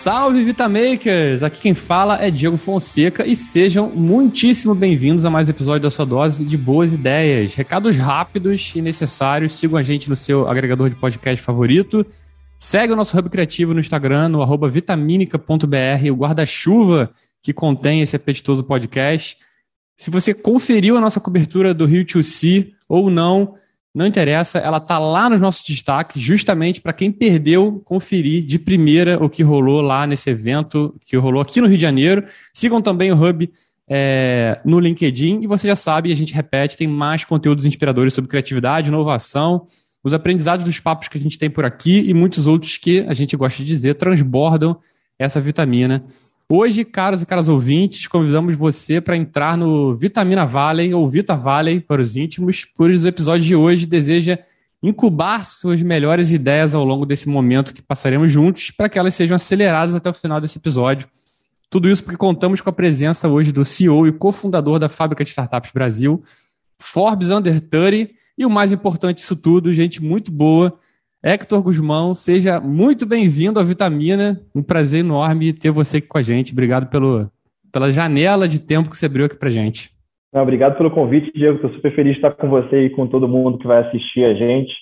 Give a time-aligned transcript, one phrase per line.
[0.00, 1.42] Salve Vitamakers!
[1.42, 5.90] Aqui quem fala é Diego Fonseca e sejam muitíssimo bem-vindos a mais um episódio da
[5.90, 7.54] sua dose de boas ideias.
[7.54, 9.52] Recados rápidos e necessários.
[9.52, 12.06] Sigam a gente no seu agregador de podcast favorito.
[12.58, 17.10] Segue o nosso Hub Criativo no Instagram, no arroba vitaminica.br, o guarda-chuva
[17.42, 19.36] que contém esse apetitoso podcast.
[19.98, 23.54] Se você conferiu a nossa cobertura do Rio 2C ou não,
[23.94, 29.22] não interessa, ela tá lá nos nossos destaques, justamente para quem perdeu conferir de primeira
[29.22, 32.24] o que rolou lá nesse evento que rolou aqui no Rio de Janeiro.
[32.54, 33.50] Sigam também o Hub
[33.88, 38.30] é, no LinkedIn e você já sabe, a gente repete, tem mais conteúdos inspiradores sobre
[38.30, 39.66] criatividade, inovação,
[40.04, 43.14] os aprendizados dos papos que a gente tem por aqui e muitos outros que a
[43.14, 44.78] gente gosta de dizer transbordam
[45.18, 46.04] essa vitamina
[46.52, 51.78] Hoje, caros e caras ouvintes, convidamos você para entrar no Vitamina Valley ou Vita Valley
[51.78, 54.36] para os íntimos, pois o episódio de hoje deseja
[54.82, 59.36] incubar suas melhores ideias ao longo desse momento que passaremos juntos para que elas sejam
[59.36, 61.06] aceleradas até o final desse episódio.
[61.70, 65.30] Tudo isso porque contamos com a presença hoje do CEO e cofundador da Fábrica de
[65.30, 66.20] Startups Brasil,
[66.80, 70.76] Forbes Under 30, e o mais importante disso tudo, gente muito boa,
[71.22, 74.40] Hector Guzmão, seja muito bem-vindo à Vitamina.
[74.54, 76.52] Um prazer enorme ter você aqui com a gente.
[76.52, 77.30] Obrigado pelo,
[77.70, 79.90] pela janela de tempo que você abriu aqui para gente.
[80.32, 81.56] Não, obrigado pelo convite, Diego.
[81.56, 84.32] Estou super feliz de estar com você e com todo mundo que vai assistir a
[84.32, 84.72] gente.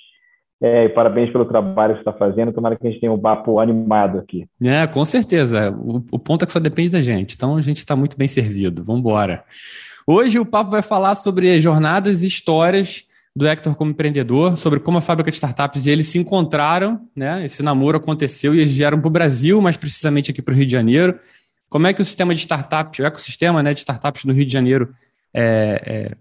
[0.60, 2.52] É, parabéns pelo trabalho que você está fazendo.
[2.52, 4.46] Tomara que a gente tenha um papo animado aqui.
[4.62, 5.72] É, com certeza.
[5.72, 7.34] O, o ponto é que só depende da gente.
[7.34, 8.84] Então a gente está muito bem servido.
[8.84, 9.42] Vamos embora.
[10.06, 14.98] Hoje o papo vai falar sobre jornadas e histórias do Hector como empreendedor, sobre como
[14.98, 17.44] a fábrica de startups e eles se encontraram, né?
[17.44, 20.66] Esse namoro aconteceu e eles vieram para o Brasil, mais precisamente aqui para o Rio
[20.66, 21.18] de Janeiro.
[21.68, 24.52] Como é que o sistema de startups, o ecossistema né, de startups no Rio de
[24.52, 24.94] Janeiro,
[25.32, 26.16] é, é,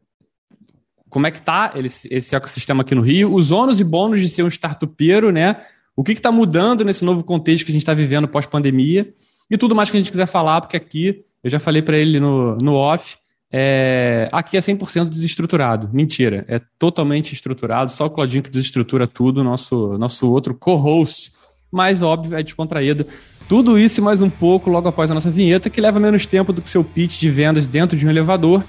[1.10, 3.34] como é que está esse ecossistema aqui no Rio?
[3.34, 5.56] Os ônus e bônus de ser um startupeiro, né?
[5.96, 9.12] O que está mudando nesse novo contexto que a gente está vivendo pós-pandemia?
[9.50, 12.20] E tudo mais que a gente quiser falar, porque aqui, eu já falei para ele
[12.20, 13.18] no, no off,
[13.52, 15.90] é, aqui é 100% desestruturado.
[15.94, 17.92] Mentira, é totalmente estruturado.
[17.92, 21.32] Só o Claudinho que desestrutura tudo, nosso, nosso outro co-host.
[21.72, 23.06] Mas, óbvio, é descontraído.
[23.48, 26.52] Tudo isso e mais um pouco logo após a nossa vinheta, que leva menos tempo
[26.52, 28.64] do que seu pitch de vendas dentro de um elevador.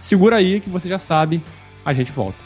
[0.00, 1.42] Segura aí que você já sabe,
[1.84, 2.38] a gente volta.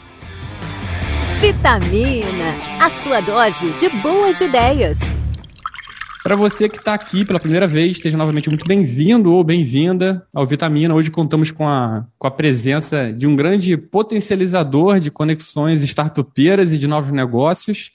[1.39, 5.16] Vitamina, a sua dose de boas ideias.
[6.27, 10.45] Para você que está aqui pela primeira vez, seja novamente muito bem-vindo ou bem-vinda ao
[10.45, 10.93] Vitamina.
[10.93, 16.77] Hoje contamos com a, com a presença de um grande potencializador de conexões startupeiras e
[16.77, 17.91] de novos negócios.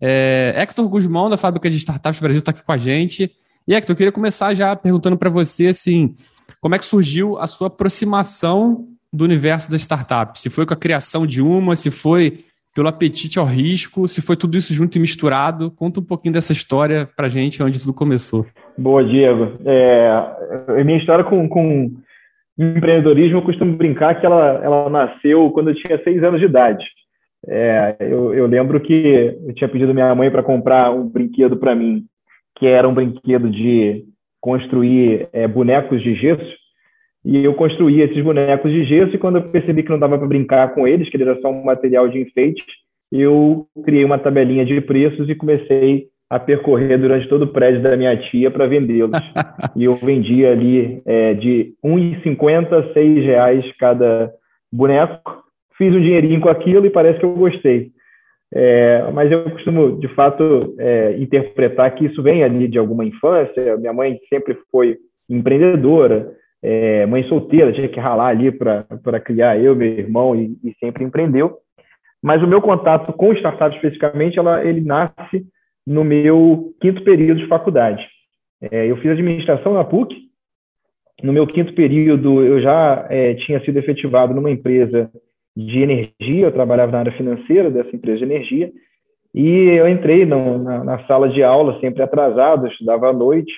[0.00, 3.30] É, Hector Guzmão, da Fábrica de Startups Brasil, está aqui com a gente.
[3.68, 6.16] E Hector, eu queria começar já perguntando para você assim,
[6.60, 10.42] como é que surgiu a sua aproximação do universo das startups?
[10.42, 12.44] Se foi com a criação de uma, se foi
[12.80, 15.70] pelo apetite ao risco, se foi tudo isso junto e misturado.
[15.70, 18.46] Conta um pouquinho dessa história para gente, onde tudo começou.
[18.78, 19.58] Boa, Diego.
[19.66, 21.90] É, minha história com, com
[22.58, 26.82] empreendedorismo, eu costumo brincar que ela, ela nasceu quando eu tinha seis anos de idade.
[27.46, 31.74] É, eu, eu, lembro que eu tinha pedido minha mãe para comprar um brinquedo para
[31.74, 32.06] mim,
[32.56, 34.04] que era um brinquedo de
[34.40, 36.50] construir é, bonecos de gesso.
[37.24, 40.26] E eu construí esses bonecos de gesso e quando eu percebi que não dava para
[40.26, 42.64] brincar com eles, que ele era só um material de enfeite,
[43.12, 47.96] eu criei uma tabelinha de preços e comecei a percorrer durante todo o prédio da
[47.96, 49.10] minha tia para vendê-los.
[49.76, 51.90] e eu vendia ali é, de R$
[52.24, 54.32] 1,50 a R$ reais cada
[54.72, 55.42] boneco.
[55.76, 57.90] Fiz um dinheirinho com aquilo e parece que eu gostei.
[58.52, 63.76] É, mas eu costumo, de fato, é, interpretar que isso vem ali de alguma infância.
[63.76, 64.98] Minha mãe sempre foi
[65.28, 70.74] empreendedora, é, mãe solteira, tinha que ralar ali para criar eu, meu irmão, e, e,
[70.78, 71.58] sempre empreendeu.
[72.22, 75.46] Mas o meu contato com startup especificamente, ela, ele nasce
[75.86, 78.06] no meu quinto período de faculdade.
[78.70, 80.14] É, eu fiz administração na PUC.
[81.22, 85.10] No meu quinto período, eu já é, tinha sido efetivado numa empresa
[85.56, 88.70] de energia, eu trabalhava na área financeira dessa empresa de energia,
[89.34, 93.52] e eu entrei no, na, na sala de aula, sempre atrasado, estudava à noite,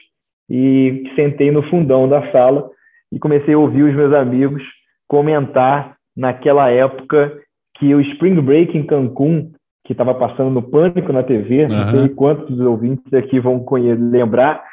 [0.50, 2.68] e sentei no fundão da sala
[3.12, 4.62] e comecei a ouvir os meus amigos
[5.06, 7.38] comentar naquela época
[7.74, 9.52] que o Spring Break em Cancún,
[9.84, 11.68] que estava passando no Pânico na TV, uhum.
[11.68, 14.64] não sei quantos ouvintes aqui vão lembrar,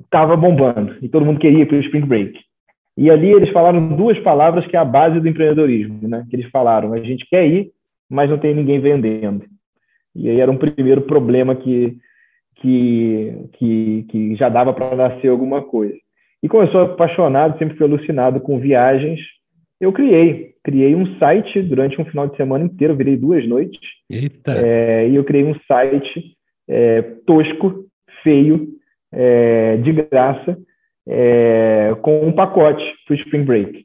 [0.00, 2.38] estava é, bombando e todo mundo queria para o Spring Break.
[2.96, 6.26] E ali eles falaram duas palavras que é a base do empreendedorismo, né?
[6.28, 7.70] Que eles falaram: a gente quer ir,
[8.08, 9.44] mas não tem ninguém vendendo.
[10.14, 11.96] E aí era um primeiro problema que
[12.56, 15.96] que, que, que já dava para nascer alguma coisa.
[16.42, 19.20] E como eu sou apaixonado, sempre fui alucinado com viagens,
[19.80, 20.52] eu criei.
[20.64, 23.80] Criei um site durante um final de semana inteiro, virei duas noites.
[24.08, 24.52] Eita!
[24.52, 26.36] É, e eu criei um site
[26.68, 27.86] é, tosco,
[28.22, 28.68] feio,
[29.12, 30.56] é, de graça,
[31.06, 33.84] é, com um pacote para o Spring Break.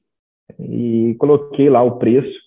[0.60, 2.38] E coloquei lá o preço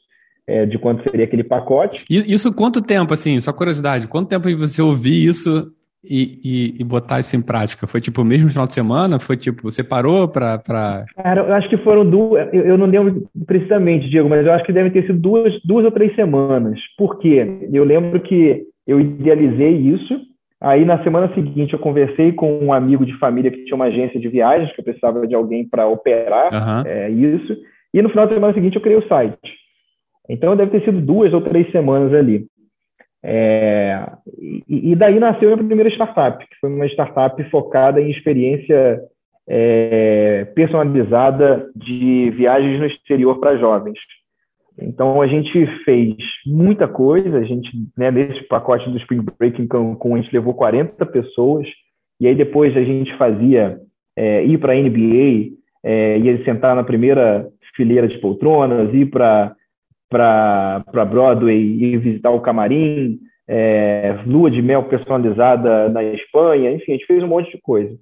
[0.47, 2.05] é, de quanto seria aquele pacote.
[2.09, 7.21] Isso quanto tempo, assim, só curiosidade, quanto tempo você ouvir isso e, e, e, botar
[7.21, 7.87] isso em prática?
[7.87, 9.21] Foi tipo o mesmo final de semana?
[9.21, 10.59] Foi tipo, você parou para.
[10.59, 11.03] Pra...
[11.17, 12.49] Cara, eu acho que foram duas.
[12.53, 15.85] Eu, eu, não lembro precisamente, Diego, mas eu acho que devem ter sido duas, duas
[15.85, 16.79] ou três semanas.
[16.97, 17.69] Por quê?
[17.73, 20.21] Eu lembro que eu idealizei isso.
[20.63, 24.21] Aí na semana seguinte eu conversei com um amigo de família que tinha uma agência
[24.21, 26.83] de viagens, que eu precisava de alguém para operar uhum.
[26.87, 27.57] é, isso.
[27.95, 29.39] E no final da semana seguinte eu criei o site.
[30.29, 32.47] Então deve ter sido duas ou três semanas ali.
[33.23, 34.13] É,
[34.67, 39.01] e, daí nasceu a minha primeira startup, que foi uma startup focada em experiência
[39.49, 43.99] é, personalizada de viagens no exterior para jovens.
[44.81, 49.67] Então a gente fez muita coisa, a gente, né, nesse pacote do Spring Break em
[49.67, 51.67] Cancun, a gente levou 40 pessoas,
[52.19, 53.79] e aí depois a gente fazia
[54.17, 57.47] é, ir para a NBA, é, ia sentar na primeira
[57.77, 59.55] fileira de poltronas, ir para
[60.11, 63.19] para Broadway e visitar o camarim,
[63.49, 67.97] é, lua de mel personalizada na Espanha, enfim, a gente fez um monte de coisa.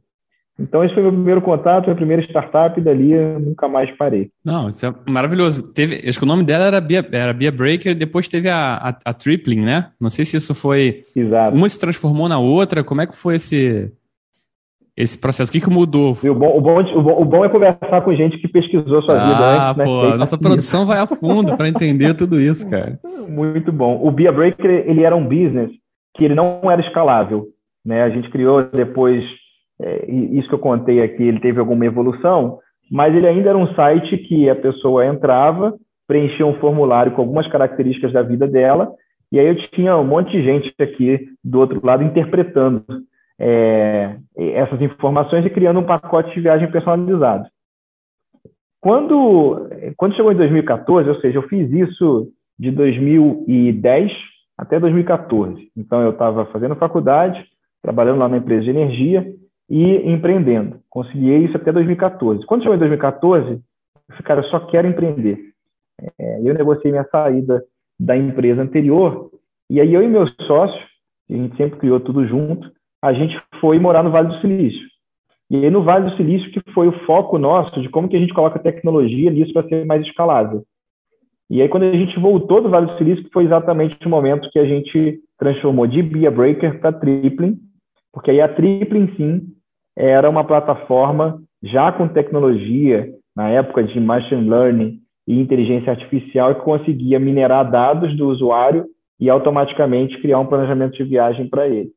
[0.60, 4.28] Então, esse foi meu primeiro contato, minha primeira startup, e dali eu nunca mais parei.
[4.44, 5.62] Não, isso é maravilhoso.
[5.72, 8.98] Teve, acho que o nome dela era Bia, era Bia Breaker, depois teve a, a,
[9.04, 9.90] a Tripling, né?
[10.00, 11.04] Não sei se isso foi.
[11.14, 11.56] Exato.
[11.56, 12.82] Uma se transformou na outra.
[12.82, 13.92] Como é que foi esse,
[14.98, 15.48] esse processo?
[15.48, 16.12] O que, que mudou?
[16.12, 16.82] o, bom, o, bom,
[17.20, 19.84] o, bom, é conversar com gente que pesquisou sua ah, vida Ah, né?
[19.84, 22.98] pô, nossa produção vai a fundo para entender tudo isso, cara.
[23.28, 24.00] Muito bom.
[24.02, 25.70] O Bia Breaker, ele era um business
[26.16, 27.46] que ele não era escalável.
[27.86, 28.02] Né?
[28.02, 29.22] A gente criou depois,
[29.80, 32.58] é, isso que eu contei aqui, ele teve alguma evolução,
[32.90, 35.74] mas ele ainda era um site que a pessoa entrava,
[36.08, 38.90] preenchia um formulário com algumas características da vida dela,
[39.30, 42.82] e aí eu tinha um monte de gente aqui do outro lado interpretando
[43.40, 47.48] é, essas informações e criando um pacote de viagem personalizado.
[48.80, 54.12] Quando, quando chegou em 2014, ou seja, eu fiz isso de 2010
[54.56, 55.70] até 2014.
[55.76, 57.44] Então, eu estava fazendo faculdade,
[57.82, 59.26] trabalhando lá na empresa de energia
[59.68, 60.80] e empreendendo.
[60.88, 62.44] Consegui isso até 2014.
[62.46, 63.60] Quando chegou em 2014, eu
[64.08, 65.38] falei, cara, eu só quero empreender.
[66.18, 67.62] É, eu negociei minha saída
[67.98, 69.30] da empresa anterior
[69.70, 70.80] e aí eu e meu sócio,
[71.28, 72.70] a gente sempre criou tudo junto,
[73.02, 74.86] a gente foi morar no Vale do Silício.
[75.50, 78.20] E aí no Vale do Silício que foi o foco nosso de como que a
[78.20, 80.62] gente coloca tecnologia nisso para ser mais escalável.
[81.50, 84.50] E aí quando a gente voltou do Vale do Silício, que foi exatamente o momento
[84.50, 87.58] que a gente transformou de Bia Breaker para Tripling,
[88.12, 89.42] porque aí a Tripling sim
[89.96, 96.62] era uma plataforma já com tecnologia na época de machine learning e inteligência artificial que
[96.62, 98.86] conseguia minerar dados do usuário
[99.20, 101.90] e automaticamente criar um planejamento de viagem para ele.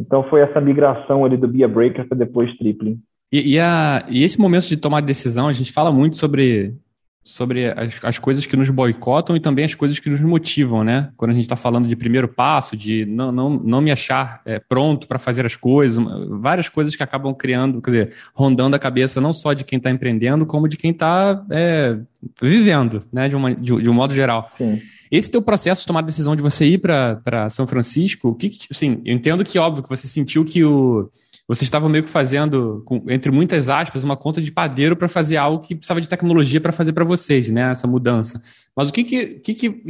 [0.00, 2.98] Então foi essa migração ali do Bia Breaker para depois Tripling.
[3.30, 6.74] E, e, a, e esse momento de tomar decisão, a gente fala muito sobre
[7.22, 11.10] sobre as, as coisas que nos boicotam e também as coisas que nos motivam, né?
[11.18, 14.58] Quando a gente está falando de primeiro passo, de não, não, não me achar é,
[14.58, 16.02] pronto para fazer as coisas,
[16.40, 19.90] várias coisas que acabam criando, quer dizer, rondando a cabeça não só de quem está
[19.90, 21.98] empreendendo, como de quem está é,
[22.40, 23.28] vivendo, né?
[23.28, 24.50] De, uma, de, de um modo geral.
[24.56, 24.78] Sim.
[25.10, 28.48] Esse teu processo de tomar a decisão de você ir para São Francisco, o que,
[28.48, 31.10] que, assim, eu entendo que óbvio que você sentiu que o
[31.50, 35.58] você estava meio que fazendo, entre muitas aspas, uma conta de padeiro para fazer algo
[35.58, 37.72] que precisava de tecnologia para fazer para vocês, né?
[37.72, 38.40] Essa mudança.
[38.76, 39.82] Mas o que que, que, que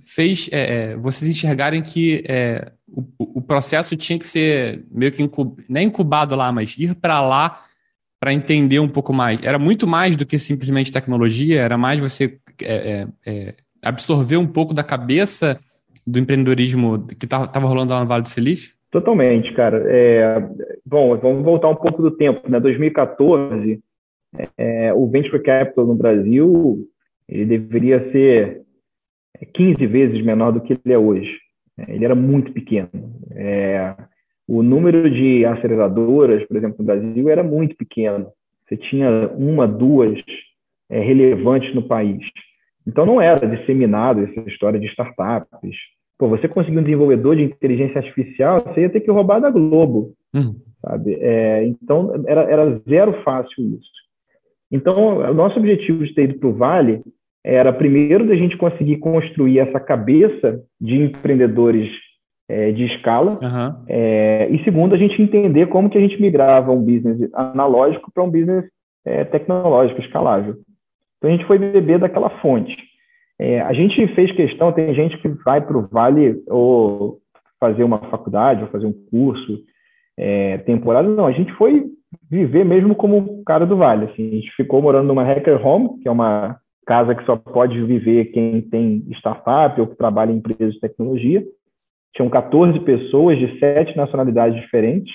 [0.00, 5.22] fez é, é, vocês enxergarem que é, o, o, processo tinha que ser meio que
[5.22, 7.62] incub, não é incubado lá, mas ir para lá
[8.18, 9.42] para entender um pouco mais?
[9.42, 13.54] Era muito mais do que simplesmente tecnologia, era mais você é, é, é
[13.84, 15.58] absorver um pouco da cabeça
[16.06, 18.74] do empreendedorismo que estava rolando lá no Vale do Silício?
[18.90, 19.82] Totalmente, cara.
[19.86, 20.48] É,
[20.86, 22.48] bom, vamos voltar um pouco do tempo.
[22.48, 22.60] Né?
[22.60, 23.80] 2014,
[24.56, 26.86] é, o Venture Capital no Brasil
[27.28, 28.62] ele deveria ser
[29.54, 31.38] 15 vezes menor do que ele é hoje.
[31.88, 32.88] Ele era muito pequeno.
[33.32, 33.94] É,
[34.46, 38.28] o número de aceleradoras, por exemplo, no Brasil era muito pequeno.
[38.68, 40.18] Você tinha uma, duas
[40.88, 42.22] é, relevantes no país.
[42.86, 45.76] Então não era disseminado essa história de startups,
[46.18, 50.12] Pô, você conseguir um desenvolvedor de inteligência artificial, você ia ter que roubar da Globo,
[50.32, 50.54] uhum.
[50.80, 51.18] sabe?
[51.20, 53.90] É, então, era, era zero fácil isso.
[54.70, 57.02] Então, o nosso objetivo de ter ido para o Vale
[57.44, 61.90] era, primeiro, da gente conseguir construir essa cabeça de empreendedores
[62.48, 63.84] é, de escala, uhum.
[63.88, 68.22] é, e segundo, a gente entender como que a gente migrava um business analógico para
[68.22, 68.64] um business
[69.04, 70.56] é, tecnológico, escalável.
[71.24, 72.76] Então, a gente foi beber daquela fonte.
[73.38, 77.18] É, a gente fez questão, tem gente que vai para o Vale ou
[77.58, 79.58] fazer uma faculdade ou fazer um curso,
[80.18, 81.24] é, temporada, não.
[81.24, 81.86] A gente foi
[82.30, 84.04] viver mesmo como cara do Vale.
[84.04, 84.28] Assim.
[84.28, 88.26] A gente ficou morando numa hacker home, que é uma casa que só pode viver
[88.26, 91.42] quem tem startup ou que trabalha em empresas de tecnologia.
[92.14, 95.12] Tinham 14 pessoas de sete nacionalidades diferentes.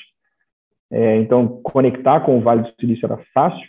[0.92, 3.68] É, então, conectar com o Vale do Silício era fácil.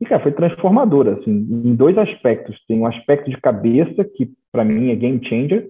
[0.00, 2.56] E, cara, foi transformadora, assim, em dois aspectos.
[2.66, 5.68] Tem um aspecto de cabeça, que para mim é game changer,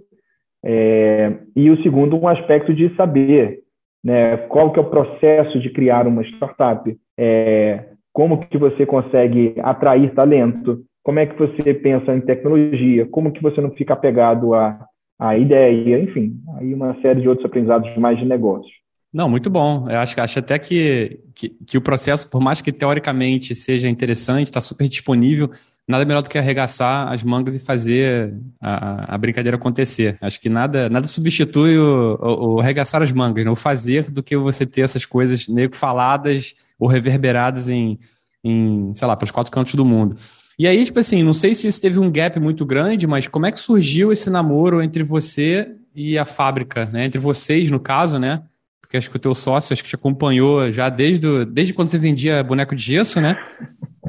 [0.65, 3.61] é, e o segundo, um aspecto de saber
[4.05, 9.55] né, qual que é o processo de criar uma startup, é, como que você consegue
[9.63, 14.55] atrair talento, como é que você pensa em tecnologia, como que você não fica apegado
[14.55, 14.79] à,
[15.19, 18.71] à ideia, enfim, aí uma série de outros aprendizados mais de negócio.
[19.13, 19.89] Não, muito bom.
[19.89, 24.49] Eu acho, acho até que, que, que o processo, por mais que teoricamente seja interessante,
[24.49, 25.51] está super disponível,
[25.87, 30.19] nada melhor do que arregaçar as mangas e fazer a, a brincadeira acontecer.
[30.21, 33.51] Acho que nada, nada substitui o, o, o arregaçar as mangas, né?
[33.51, 37.99] o fazer do que você ter essas coisas meio que faladas ou reverberadas em,
[38.45, 40.17] em sei lá, para os quatro cantos do mundo.
[40.59, 43.47] E aí, tipo assim, não sei se isso teve um gap muito grande, mas como
[43.47, 47.07] é que surgiu esse namoro entre você e a fábrica, né?
[47.07, 48.43] Entre vocês, no caso, né?
[48.89, 51.89] Porque acho que o teu sócio acho que te acompanhou já desde, do, desde quando
[51.89, 53.37] você vendia boneco de gesso, né?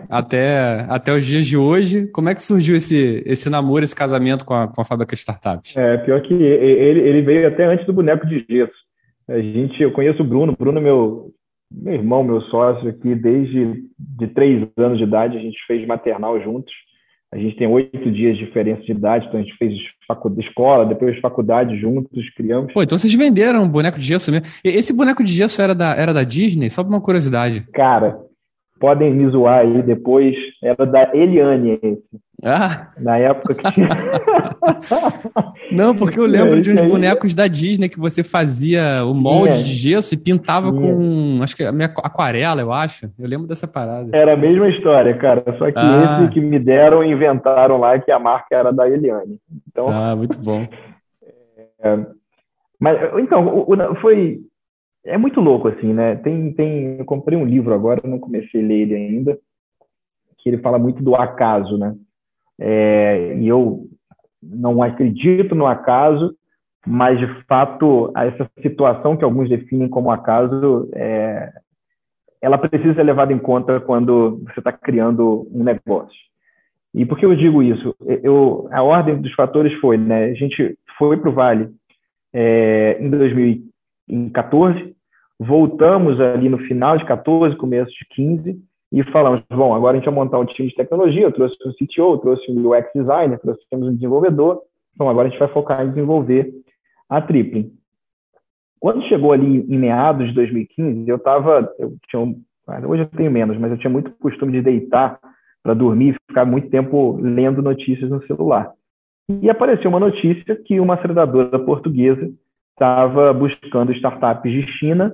[0.09, 2.07] Até, até os dias de hoje.
[2.13, 5.19] Como é que surgiu esse, esse namoro, esse casamento com a, com a fábrica de
[5.19, 5.75] startups?
[5.75, 8.71] É, pior que ele, ele veio até antes do boneco de gesso.
[9.27, 11.29] A gente, eu conheço o Bruno, Bruno é meu,
[11.69, 16.41] meu irmão, meu sócio aqui, desde de três anos de idade, a gente fez maternal
[16.41, 16.73] juntos.
[17.33, 19.73] A gente tem oito dias de diferença de idade, então a gente fez
[20.39, 22.73] escola, depois faculdade juntos, criamos.
[22.73, 24.47] Pô, então vocês venderam um boneco de gesso mesmo.
[24.63, 26.69] Esse boneco de gesso era da, era da Disney?
[26.69, 27.65] Só por uma curiosidade.
[27.73, 28.19] Cara,
[28.79, 30.35] podem me zoar aí depois.
[30.63, 32.03] Era da Eliane esse.
[32.43, 32.87] Ah.
[32.97, 33.89] Na época que tinha.
[35.71, 39.55] Não, porque eu lembro é, de uns bonecos da Disney que você fazia o molde
[39.55, 39.57] é.
[39.57, 40.71] de gesso e pintava é.
[40.71, 43.11] com, acho que a minha aquarela, eu acho.
[43.19, 44.15] Eu lembro dessa parada.
[44.15, 45.43] Era a mesma história, cara.
[45.57, 46.21] Só que ah.
[46.21, 49.37] esse que me deram inventaram lá que a marca era da Eliane.
[49.67, 49.89] Então...
[49.89, 50.67] Ah, muito bom.
[51.81, 51.97] É,
[52.77, 53.65] mas, então,
[54.01, 54.41] foi...
[55.05, 56.15] É muito louco, assim, né?
[56.17, 56.97] Tem, tem...
[56.99, 59.39] Eu comprei um livro agora, não comecei a ler ele ainda,
[60.39, 61.95] que ele fala muito do acaso, né?
[62.59, 63.87] É, e eu
[64.41, 66.35] não acredito no acaso,
[66.85, 71.51] mas de fato essa situação que alguns definem como acaso, é,
[72.41, 76.17] ela precisa ser levada em conta quando você está criando um negócio.
[76.93, 77.95] E por que eu digo isso?
[78.23, 80.25] Eu, a ordem dos fatores foi, né?
[80.25, 81.69] A gente foi para o Vale
[82.33, 84.95] é, em 2014,
[85.39, 88.59] voltamos ali no final de 14, começo de 15,
[88.91, 91.71] e falamos, bom, agora a gente vai montar um time de tecnologia, eu trouxe um
[91.73, 94.61] CTO, trouxe um UX designer, trouxemos um desenvolvedor,
[94.95, 96.51] então agora a gente vai focar em desenvolver
[97.07, 97.71] a Tripling.
[98.79, 102.35] Quando chegou ali em meados de 2015, eu estava, eu tinha,
[102.87, 105.19] hoje eu tenho menos, mas eu tinha muito costume de deitar
[105.61, 108.71] para dormir e ficar muito tempo lendo notícias no celular.
[109.41, 112.31] E apareceu uma notícia que uma aceleradora portuguesa
[112.71, 115.13] estava buscando startups de China,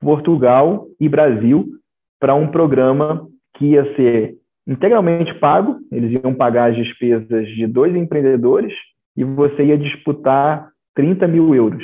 [0.00, 1.81] Portugal e Brasil
[2.22, 7.96] para um programa que ia ser integralmente pago, eles iam pagar as despesas de dois
[7.96, 8.72] empreendedores
[9.16, 11.82] e você ia disputar 30 mil euros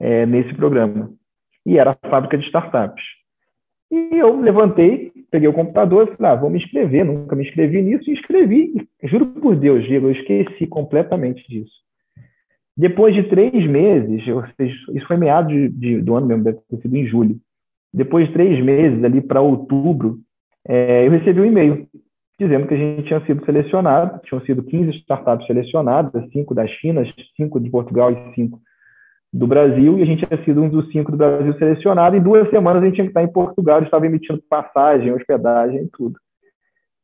[0.00, 1.10] é, nesse programa.
[1.66, 3.04] E era a fábrica de startups.
[3.92, 7.82] E eu levantei, peguei o computador e falei, ah, vou me inscrever, nunca me inscrevi
[7.82, 8.88] nisso, e inscrevi.
[9.02, 11.74] Juro por Deus, Diego, eu esqueci completamente disso.
[12.74, 16.96] Depois de três meses, isso foi meados de, de, do ano mesmo, deve ter sido
[16.96, 17.38] em julho.
[17.92, 20.18] Depois de três meses, ali para outubro,
[20.66, 21.88] é, eu recebi um e-mail
[22.38, 27.04] dizendo que a gente tinha sido selecionado, tinham sido 15 startups selecionadas, cinco da China,
[27.36, 28.58] cinco de Portugal e cinco
[29.32, 32.16] do Brasil, e a gente tinha sido um dos cinco do Brasil selecionado.
[32.16, 36.18] Em duas semanas a gente tinha que estar em Portugal, estava emitindo passagem, hospedagem, tudo.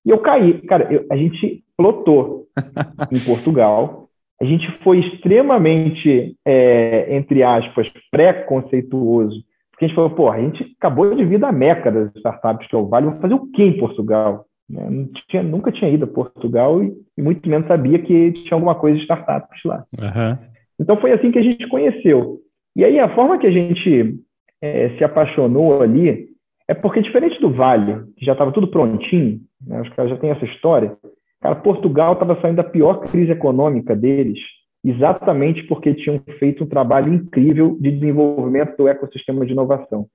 [0.05, 2.47] E eu caí, cara, eu, a gente plotou
[3.13, 4.09] em Portugal.
[4.41, 9.43] A gente foi extremamente, é, entre aspas, pré-conceituoso
[9.77, 12.75] porque a gente falou, pô, a gente acabou de vir da Meca das startups que
[12.75, 14.47] é o Vale, vamos fazer o quê em Portugal?
[14.71, 15.07] Né?
[15.29, 18.97] Tinha, nunca tinha ido a Portugal e, e, muito menos sabia que tinha alguma coisa
[18.97, 19.85] de startups lá.
[19.99, 20.39] Uhum.
[20.81, 22.39] Então foi assim que a gente conheceu.
[22.75, 24.19] E aí a forma que a gente
[24.63, 26.27] é, se apaixonou ali
[26.67, 30.31] é porque, diferente do Vale, que já estava tudo prontinho, né, os caras já têm
[30.31, 30.97] essa história,
[31.43, 34.39] cara, Portugal estava saindo da pior crise econômica deles
[34.89, 40.07] exatamente porque tinham feito um trabalho incrível de desenvolvimento do ecossistema de inovação.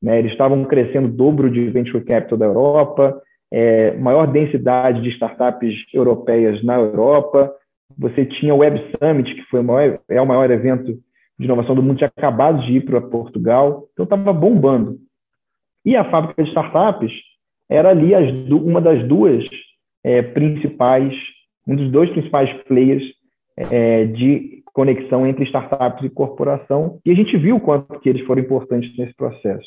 [0.00, 0.20] Né?
[0.20, 5.74] Eles estavam crescendo o dobro de venture capital da Europa, é, maior densidade de startups
[5.92, 7.52] europeias na Europa.
[7.98, 10.96] Você tinha o Web Summit, que foi o maior, é o maior evento
[11.36, 14.98] de inovação do mundo tinha acabado de ir para Portugal, então estava bombando.
[15.84, 17.12] E a fábrica de startups
[17.68, 19.44] era ali as, uma das duas
[20.04, 21.14] é, principais,
[21.66, 23.02] um dos dois principais players
[23.70, 28.42] é, de conexão entre startups e corporação, e a gente viu quanto que eles foram
[28.42, 29.66] importantes nesse processo.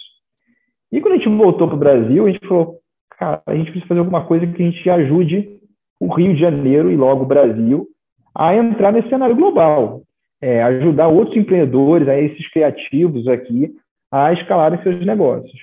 [0.92, 2.78] E quando a gente voltou para o Brasil, a gente falou,
[3.18, 5.60] cara, a gente precisa fazer alguma coisa que a gente ajude
[6.00, 7.88] o Rio de Janeiro e logo o Brasil
[8.34, 10.02] a entrar nesse cenário global,
[10.42, 13.70] é, ajudar outros empreendedores, a esses criativos aqui,
[14.12, 15.60] a escalarem seus negócios.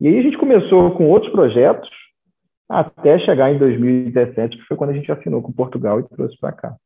[0.00, 1.88] E aí a gente começou com outros projetos,
[2.68, 6.52] até chegar em 2017, que foi quando a gente assinou com Portugal e trouxe para
[6.52, 6.76] cá.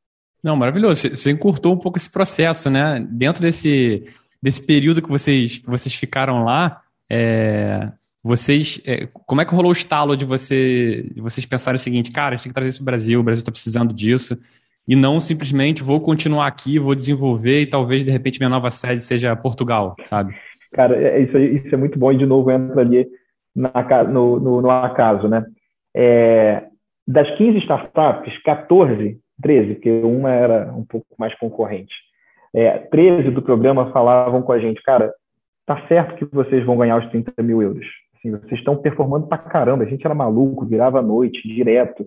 [0.43, 1.11] Não, maravilhoso.
[1.11, 3.07] Você encurtou um pouco esse processo, né?
[3.09, 4.05] Dentro desse,
[4.43, 7.93] desse período que vocês, que vocês ficaram lá, é,
[8.25, 12.11] vocês, é, como é que rolou o estalo de, você, de vocês pensarem o seguinte,
[12.11, 14.39] cara, a gente tem que trazer isso para o Brasil, o Brasil está precisando disso,
[14.87, 19.03] e não simplesmente vou continuar aqui, vou desenvolver e talvez de repente minha nova sede
[19.03, 20.35] seja Portugal, sabe?
[20.73, 23.07] Cara, é, isso, isso é muito bom e de novo entra ali
[23.55, 25.45] na, no, no, no, acaso, né?
[25.95, 26.65] É,
[27.07, 31.95] das 15 startups, 14, 13, porque uma era um pouco mais concorrente,
[32.55, 35.13] é, 13 do programa falavam com a gente, cara,
[35.67, 37.87] tá certo que vocês vão ganhar os 30 mil euros.
[38.15, 39.85] Assim, vocês estão performando pra caramba.
[39.85, 42.07] A gente era maluco, virava à noite, direto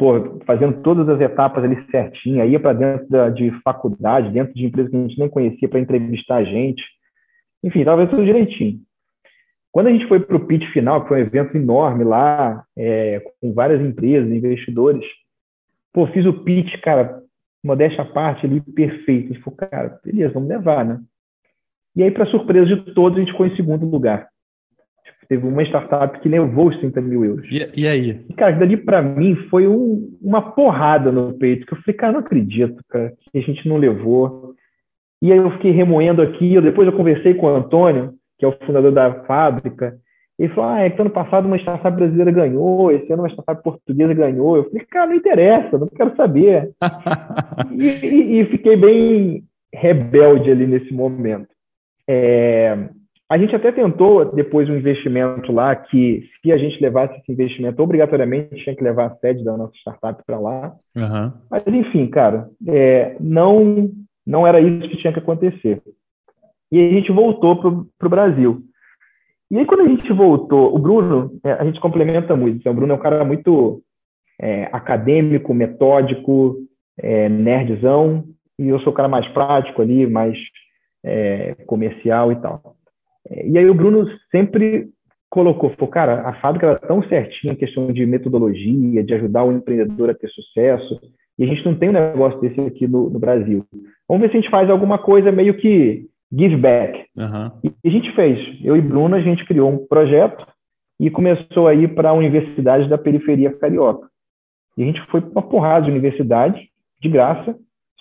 [0.00, 4.64] pô, fazendo todas as etapas ali certinho, ia para dentro da, de faculdade, dentro de
[4.64, 6.82] empresa que a gente nem conhecia para entrevistar a gente.
[7.62, 8.80] Enfim, estava tudo direitinho.
[9.70, 13.22] Quando a gente foi para o pitch final, que foi um evento enorme lá, é,
[13.42, 15.04] com várias empresas, investidores,
[15.92, 17.20] pô, fiz o pitch, cara,
[17.64, 19.40] modéstia à parte ali, perfeito.
[19.40, 21.00] Falou, cara, beleza, vamos levar, né?
[21.94, 24.28] E aí, para surpresa de todos, a gente ficou em segundo lugar.
[25.28, 27.46] Teve uma startup que levou os 30 mil euros.
[27.48, 28.24] E, e aí?
[28.28, 32.12] E, cara, dali para mim foi um, uma porrada no peito, que eu falei, cara,
[32.14, 34.54] não acredito, cara, que a gente não levou.
[35.22, 38.58] E aí eu fiquei remoendo aqui, depois eu conversei com o Antônio, que é o
[38.66, 39.96] fundador da fábrica,
[40.40, 43.62] ele falou, ah, é que ano passado uma startup brasileira ganhou, esse ano uma startup
[43.62, 44.56] portuguesa ganhou.
[44.56, 46.70] Eu falei, cara, não interessa, não quero saber.
[47.78, 51.48] e, e, e, fiquei bem rebelde ali nesse momento.
[52.08, 52.88] É,
[53.28, 57.82] a gente até tentou depois um investimento lá que, se a gente levasse esse investimento,
[57.82, 60.74] obrigatoriamente tinha que levar a sede da nossa startup para lá.
[60.96, 61.32] Uhum.
[61.50, 63.90] Mas, enfim, cara, é, não,
[64.26, 65.82] não era isso que tinha que acontecer.
[66.72, 67.56] E a gente voltou
[67.98, 68.64] para o Brasil.
[69.50, 72.58] E aí, quando a gente voltou, o Bruno, é, a gente complementa muito.
[72.58, 73.82] Então, o Bruno é um cara muito
[74.40, 76.56] é, acadêmico, metódico,
[76.98, 78.24] é, nerdzão,
[78.58, 80.36] e eu sou o cara mais prático ali, mais
[81.04, 82.76] é, comercial e tal.
[83.44, 84.88] E aí o Bruno sempre
[85.28, 89.52] colocou, falou, cara, a fábrica era tão certinha em questão de metodologia, de ajudar o
[89.52, 91.00] empreendedor a ter sucesso,
[91.38, 93.64] e a gente não tem um negócio desse aqui no, no Brasil.
[94.08, 97.06] Vamos ver se a gente faz alguma coisa meio que give back.
[97.16, 97.50] Uhum.
[97.64, 98.38] E a gente fez.
[98.62, 100.46] Eu e Bruno, a gente criou um projeto
[100.98, 104.08] e começou a ir para universidades da periferia carioca.
[104.76, 106.68] E a gente foi para uma porrada de universidade,
[107.00, 107.56] de graça,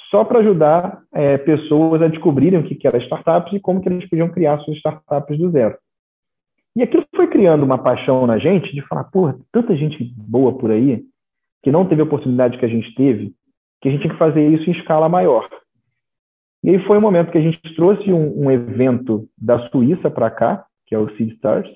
[0.10, 3.90] só para ajudar é, pessoas a descobrirem o que, que era startups e como que
[3.90, 5.78] eles podiam criar suas startups do zero.
[6.76, 10.72] E aquilo foi criando uma paixão na gente de falar, porra, tanta gente boa por
[10.72, 11.04] aí
[11.64, 13.34] que não teve a oportunidade que a gente teve,
[13.82, 15.48] que a gente tinha que fazer isso em escala maior.
[16.64, 20.10] E aí foi o um momento que a gente trouxe um, um evento da Suíça
[20.10, 21.70] para cá, que é o Seed Stars.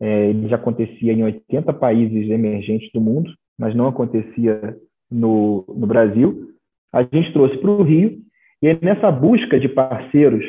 [0.00, 4.76] É, ele já acontecia em 80 países emergentes do mundo, mas não acontecia
[5.10, 6.56] no, no Brasil
[6.96, 8.18] a gente trouxe para o Rio,
[8.62, 10.44] e aí, nessa busca de parceiros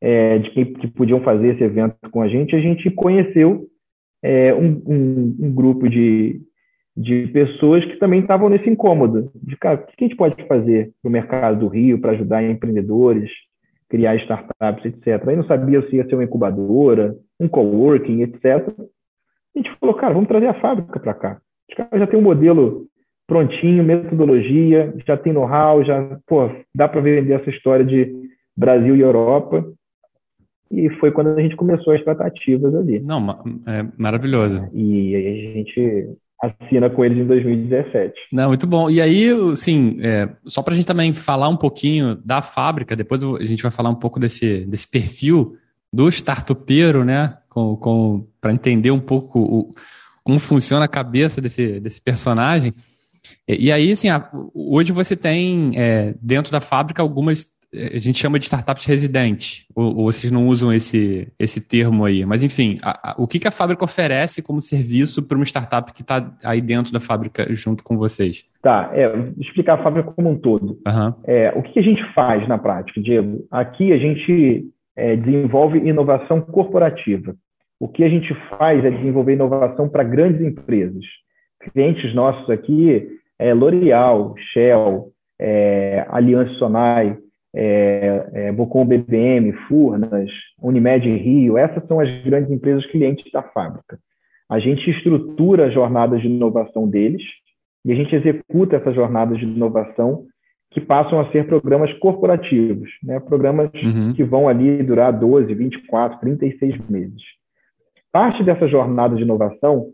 [0.00, 3.66] é, de quem que podiam fazer esse evento com a gente, a gente conheceu
[4.22, 6.40] é, um, um, um, grupo de,
[6.96, 10.92] de pessoas que também estavam nesse incômodo, de cara, o que a gente pode fazer
[11.02, 13.30] no mercado do Rio para ajudar empreendedores,
[13.88, 15.26] criar startups, etc.
[15.28, 18.44] Aí não sabia se ia ser uma incubadora, um coworking, etc.
[18.46, 21.40] A gente falou, cara, vamos trazer a fábrica para cá.
[21.68, 22.86] Os caras já tem um modelo
[23.26, 28.12] prontinho, metodologia, já tem know-how, já, pô, dá para vender essa história de
[28.56, 29.64] Brasil e Europa.
[30.70, 33.00] E foi quando a gente começou as tratativas ali.
[33.00, 33.30] Não,
[33.66, 34.68] é maravilhoso.
[34.72, 38.14] E aí a gente assina com eles em 2017.
[38.32, 38.90] Não, muito bom.
[38.90, 43.22] E aí, sim, é, só para a gente também falar um pouquinho da fábrica, depois
[43.22, 45.56] a gente vai falar um pouco desse, desse perfil
[45.92, 47.36] do startupeiro, né?
[47.48, 49.70] Com, com, para entender um pouco o,
[50.24, 52.74] como funciona a cabeça desse, desse personagem.
[53.46, 57.46] E, e aí, assim, a, hoje você tem é, dentro da fábrica algumas
[57.94, 62.24] a gente chama de startups residentes, ou, ou, vocês não usam esse, esse termo aí.
[62.24, 65.92] Mas, enfim, a, a, o que, que a fábrica oferece como serviço para uma startup
[65.92, 68.44] que está aí dentro da fábrica junto com vocês?
[68.62, 70.78] Tá, é, explicar a fábrica como um todo.
[70.86, 71.14] Uhum.
[71.24, 73.46] É, o que, que a gente faz na prática, Diego?
[73.50, 77.34] Aqui a gente é, desenvolve inovação corporativa.
[77.80, 81.04] O que a gente faz é desenvolver inovação para grandes empresas.
[81.60, 83.08] Clientes nossos aqui
[83.38, 87.16] é L'Oréal, Shell, é, Aliança Sonai,
[87.54, 93.98] é, é, Bocom BBM, Furnas, Unimed Rio, essas são as grandes empresas clientes da fábrica.
[94.50, 97.22] A gente estrutura as jornadas de inovação deles
[97.84, 100.26] e a gente executa essas jornadas de inovação
[100.70, 103.20] que passam a ser programas corporativos, né?
[103.20, 104.12] programas uhum.
[104.12, 107.22] que vão ali durar 12, 24, 36 meses.
[108.10, 109.90] Parte dessa jornada de inovação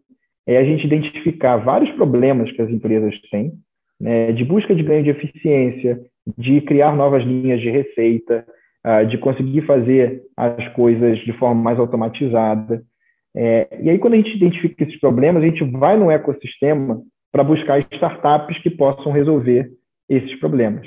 [0.47, 3.53] é a gente identificar vários problemas que as empresas têm,
[4.01, 4.33] né?
[4.33, 6.01] de busca de ganho de eficiência,
[6.37, 8.45] de criar novas linhas de receita,
[8.87, 12.83] uh, de conseguir fazer as coisas de forma mais automatizada.
[13.35, 17.45] É, e aí, quando a gente identifica esses problemas, a gente vai no ecossistema para
[17.45, 19.71] buscar startups que possam resolver
[20.09, 20.87] esses problemas.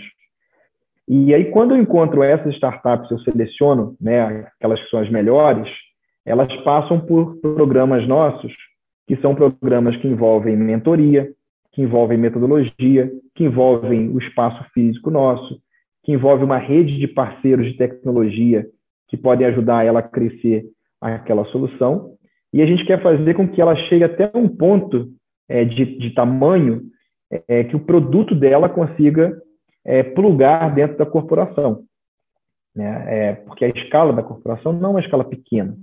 [1.07, 5.69] E aí, quando eu encontro essas startups, eu seleciono né, aquelas que são as melhores,
[6.25, 8.53] elas passam por programas nossos,
[9.07, 11.29] que são programas que envolvem mentoria,
[11.73, 15.59] que envolvem metodologia, que envolvem o espaço físico nosso,
[16.03, 18.65] que envolve uma rede de parceiros de tecnologia
[19.07, 20.65] que podem ajudar ela a crescer
[21.01, 22.13] aquela solução.
[22.53, 25.09] E a gente quer fazer com que ela chegue até um ponto
[25.49, 26.83] é, de, de tamanho
[27.47, 29.35] é, que o produto dela consiga
[29.83, 31.83] é, plugar dentro da corporação.
[32.75, 33.05] Né?
[33.07, 35.75] É, porque a escala da corporação não é uma escala pequena.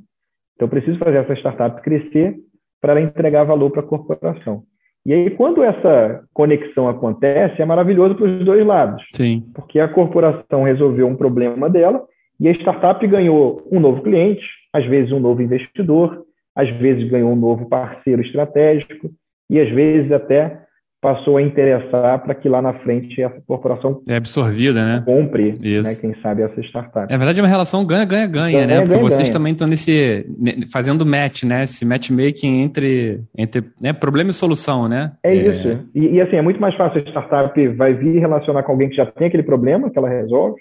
[0.55, 2.37] Então, eu preciso fazer essa startup crescer
[2.81, 4.65] para ela entregar valor para a corporação.
[5.05, 9.03] E aí, quando essa conexão acontece, é maravilhoso para os dois lados.
[9.13, 9.45] Sim.
[9.55, 12.03] Porque a corporação resolveu um problema dela
[12.39, 17.33] e a startup ganhou um novo cliente, às vezes um novo investidor, às vezes ganhou
[17.33, 19.11] um novo parceiro estratégico
[19.49, 20.61] e às vezes até
[21.01, 25.03] passou a interessar para que lá na frente essa corporação é absorvida, né?
[25.05, 25.89] Compre, Isso.
[25.89, 27.13] Né, quem sabe essa startup.
[27.13, 28.81] É verdade, é uma relação ganha-ganha-ganha, né?
[28.81, 29.33] Porque ganha, vocês ganha.
[29.33, 30.27] também estão nesse
[30.71, 31.63] fazendo match, né?
[31.63, 33.93] Esse matchmaking entre entre né?
[33.93, 35.13] problema e solução, né?
[35.23, 35.35] É, é...
[35.35, 35.89] isso.
[35.95, 38.97] E, e, assim é muito mais fácil a startup vai vir relacionar com alguém que
[38.97, 40.61] já tem aquele problema que ela resolve.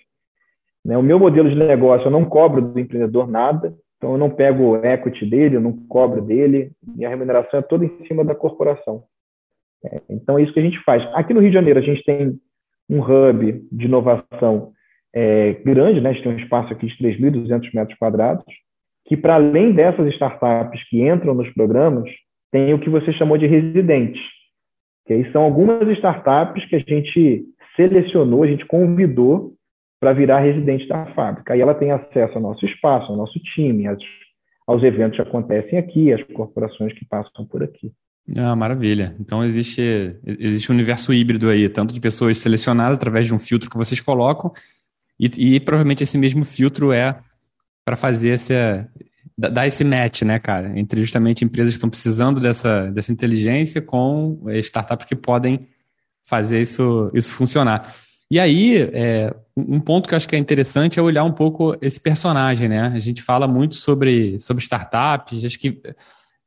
[0.86, 0.97] Né?
[0.97, 3.73] O meu modelo de negócio eu não cobro do empreendedor nada.
[3.97, 7.62] Então, eu não pego o equity dele, eu não cobro dele, e a remuneração é
[7.62, 9.04] toda em cima da corporação.
[9.85, 11.03] É, então, é isso que a gente faz.
[11.13, 12.39] Aqui no Rio de Janeiro, a gente tem
[12.89, 14.71] um hub de inovação
[15.13, 16.09] é, grande, né?
[16.09, 18.43] a gente tem um espaço aqui de 3.200 metros quadrados,
[19.05, 22.09] que, para além dessas startups que entram nos programas,
[22.51, 24.21] tem o que você chamou de residentes.
[25.05, 29.53] Que aí são algumas startups que a gente selecionou, a gente convidou
[29.99, 31.53] para virar residente da fábrica.
[31.53, 33.85] Aí ela tem acesso ao nosso espaço, ao nosso time,
[34.67, 37.91] aos eventos que acontecem aqui, às corporações que passam por aqui.
[38.38, 39.15] Ah, maravilha.
[39.19, 39.82] Então existe,
[40.23, 43.99] existe um universo híbrido aí, tanto de pessoas selecionadas através de um filtro que vocês
[43.99, 44.51] colocam,
[45.19, 47.19] e, e provavelmente esse mesmo filtro é
[47.84, 48.53] para fazer esse,
[49.38, 54.43] dar esse match, né, cara, entre justamente empresas que estão precisando dessa, dessa inteligência com
[54.60, 55.67] startups que podem
[56.23, 57.95] fazer isso, isso funcionar.
[58.32, 61.75] E aí, é, um ponto que eu acho que é interessante é olhar um pouco
[61.82, 62.82] esse personagem, né?
[62.93, 65.82] A gente fala muito sobre, sobre startups, acho que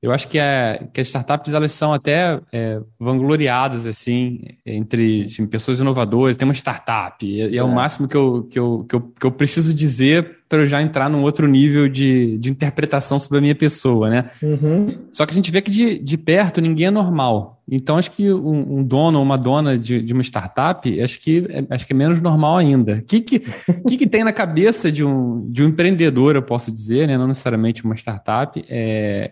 [0.03, 5.47] eu acho que, é, que as startups elas são até é, vangloriadas assim entre assim,
[5.47, 6.37] pessoas inovadoras.
[6.37, 9.27] Tem uma startup e, é, é, o máximo que eu, que, eu, que, eu, que
[9.27, 13.41] eu preciso dizer para eu já entrar num outro nível de, de interpretação sobre a
[13.41, 14.29] minha pessoa, né?
[14.43, 14.87] Uhum.
[15.13, 17.63] Só que a gente vê que de, de perto ninguém é normal.
[17.71, 21.47] Então acho que um, um dono ou uma dona de, de uma startup acho que
[21.49, 22.95] é, acho que é menos normal ainda.
[22.95, 23.39] O que que,
[23.89, 27.17] que, que tem na cabeça de um, de um empreendedor, eu posso dizer, né?
[27.17, 28.61] Não necessariamente uma startup.
[28.69, 29.31] É,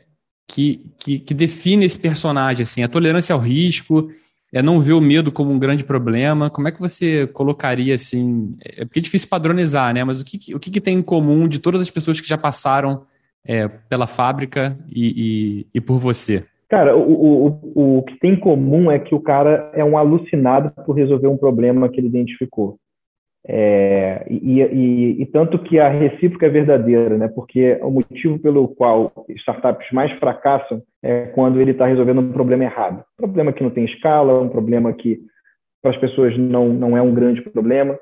[0.50, 4.10] que, que, que define esse personagem, assim, a tolerância ao risco,
[4.52, 6.50] é não ver o medo como um grande problema.
[6.50, 8.52] Como é que você colocaria assim?
[8.64, 10.02] É porque é difícil padronizar, né?
[10.02, 13.02] Mas o que, o que, tem em comum de todas as pessoas que já passaram
[13.46, 16.44] é, pela fábrica e, e, e, por você?
[16.68, 20.72] Cara, o, o, o que tem em comum é que o cara é um alucinado
[20.84, 22.76] por resolver um problema que ele identificou.
[23.46, 27.26] É, e, e, e, tanto que a recíproca é verdadeira, né?
[27.28, 32.64] porque o motivo pelo qual startups mais fracassam é quando ele está resolvendo um problema
[32.64, 33.02] errado.
[33.14, 35.20] Um problema que não tem escala, um problema que
[35.82, 37.98] para as pessoas não, não é um grande problema.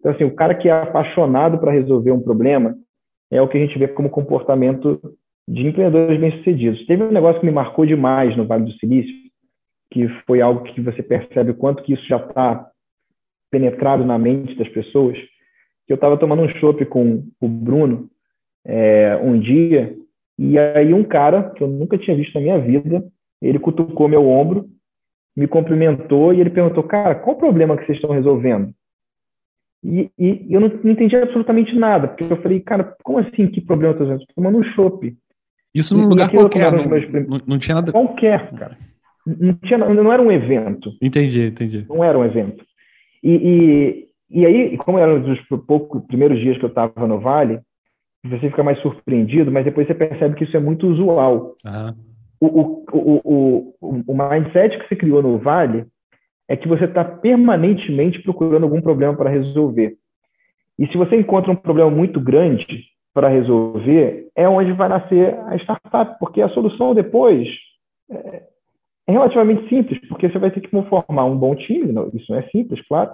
[0.00, 2.76] Então, assim, o cara que é apaixonado para resolver um problema
[3.30, 5.00] é o que a gente vê como comportamento
[5.48, 6.84] de empreendedores bem-sucedidos.
[6.86, 9.14] Teve um negócio que me marcou demais no Vale do Silício,
[9.90, 12.68] que foi algo que você percebe o quanto que isso já está
[13.50, 15.16] penetrado na mente das pessoas,
[15.86, 18.08] que eu estava tomando um chopp com o Bruno
[18.64, 19.94] é, um dia,
[20.38, 23.04] e aí um cara que eu nunca tinha visto na minha vida,
[23.40, 24.68] ele cutucou meu ombro,
[25.36, 28.72] me cumprimentou e ele perguntou, cara, qual o problema que vocês estão resolvendo?
[29.82, 33.60] E, e eu não, não, entendi absolutamente nada, porque eu falei, cara, como assim, que
[33.60, 35.16] problema eu estou tomando um chopp.
[35.74, 37.92] Isso num lugar qualquer, não, não, não, tinha nada...
[37.92, 38.76] Qualquer, cara.
[39.24, 40.90] Não, tinha, não era um evento.
[41.00, 41.86] Entendi, entendi.
[41.88, 42.64] Não era um evento.
[43.22, 47.20] E, e, e aí, como era um dos poucos primeiros dias que eu estava no
[47.20, 47.60] Vale,
[48.24, 51.54] você fica mais surpreendido, mas depois você percebe que isso é muito usual.
[52.40, 55.86] O, o, o, o, o mindset que se criou no Vale
[56.48, 59.96] é que você está permanentemente procurando algum problema para resolver.
[60.78, 62.66] E se você encontra um problema muito grande
[63.12, 67.48] para resolver, é onde vai nascer a startup, porque a solução depois
[68.10, 68.42] é,
[69.08, 72.42] é relativamente simples, porque você vai ter que formar um bom time, isso não é
[72.50, 73.10] simples, claro,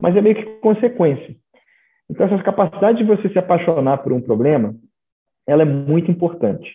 [0.00, 1.34] mas é meio que consequência.
[2.10, 4.74] Então, essa capacidade de você se apaixonar por um problema,
[5.46, 6.70] ela é muito importante.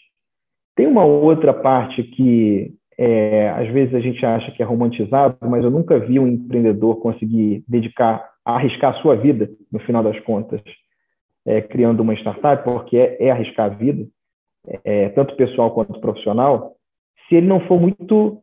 [0.76, 5.64] Tem uma outra parte que é, às vezes a gente acha que é romantizado, mas
[5.64, 10.62] eu nunca vi um empreendedor conseguir dedicar, arriscar a sua vida, no final das contas,
[11.46, 14.08] é, criando uma startup, porque é, é arriscar a vida,
[14.84, 16.74] é, tanto pessoal quanto profissional,
[17.28, 18.43] se ele não for muito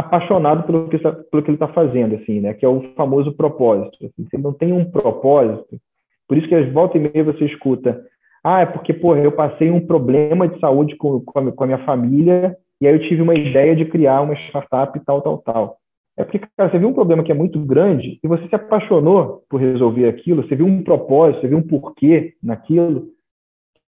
[0.00, 2.54] apaixonado pelo que, pelo que ele está fazendo, assim, né?
[2.54, 3.96] Que é o famoso propósito.
[4.04, 5.78] Assim, ele não tem um propósito,
[6.26, 8.02] por isso que às volta e meia você escuta,
[8.42, 11.66] ah, é porque, porra, eu passei um problema de saúde com, com, a, com a
[11.66, 15.76] minha família e aí eu tive uma ideia de criar uma startup tal, tal, tal.
[16.16, 19.42] É porque, cara, você viu um problema que é muito grande e você se apaixonou
[19.48, 23.08] por resolver aquilo, você viu um propósito, você viu um porquê naquilo,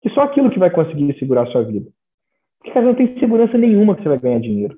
[0.02, 1.88] que só aquilo que vai conseguir segurar a sua vida.
[2.58, 4.76] Porque, cara, não tem segurança nenhuma que você vai ganhar dinheiro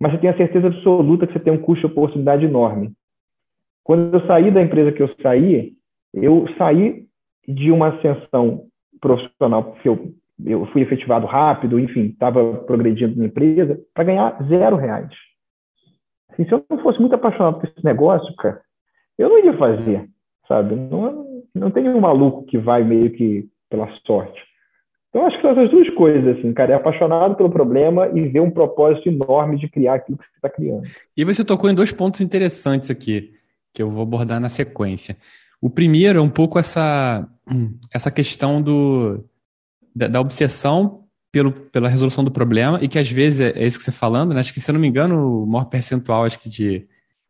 [0.00, 2.92] mas você tem a certeza absoluta que você tem um custo de oportunidade enorme.
[3.82, 5.72] Quando eu saí da empresa que eu saí,
[6.12, 7.06] eu saí
[7.46, 8.66] de uma ascensão
[9.00, 10.12] profissional que eu,
[10.44, 15.10] eu fui efetivado rápido, enfim, estava progredindo na empresa, para ganhar zero reais.
[16.30, 18.60] Assim, se eu não fosse muito apaixonado por esse negócio, cara,
[19.16, 20.08] eu não iria fazer,
[20.46, 20.74] sabe?
[20.74, 24.40] Não, não tem um maluco que vai meio que pela sorte.
[25.16, 26.72] Então, acho que são essas duas coisas, assim, cara.
[26.72, 30.50] É apaixonado pelo problema e vê um propósito enorme de criar aquilo que você está
[30.50, 30.82] criando.
[31.16, 33.32] E você tocou em dois pontos interessantes aqui,
[33.72, 35.16] que eu vou abordar na sequência.
[35.58, 37.26] O primeiro é um pouco essa,
[37.90, 39.24] essa questão do,
[39.94, 43.78] da, da obsessão pelo, pela resolução do problema, e que às vezes é, é isso
[43.78, 44.40] que você falando, né?
[44.40, 46.86] Acho que, se eu não me engano, o maior percentual acho que de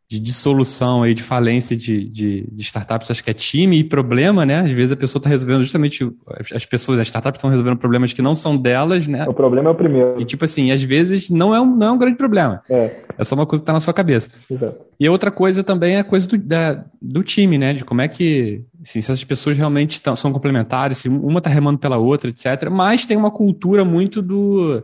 [0.09, 4.45] de dissolução aí, de falência de, de, de, startups, acho que é time e problema,
[4.45, 4.61] né?
[4.61, 6.09] Às vezes a pessoa está resolvendo justamente,
[6.53, 9.25] as pessoas, as startups estão resolvendo problemas que não são delas, né?
[9.27, 10.21] O problema é o primeiro.
[10.21, 12.61] E tipo assim, às vezes não é um, não é um grande problema.
[12.69, 12.95] É.
[13.17, 14.29] É só uma coisa que está na sua cabeça.
[14.49, 14.77] Exato.
[14.97, 17.73] E outra coisa também é a coisa do, da, do time, né?
[17.73, 21.49] De como é que, assim, se essas pessoas realmente tão, são complementares, se uma está
[21.49, 22.69] remando pela outra, etc.
[22.71, 24.81] Mas tem uma cultura muito do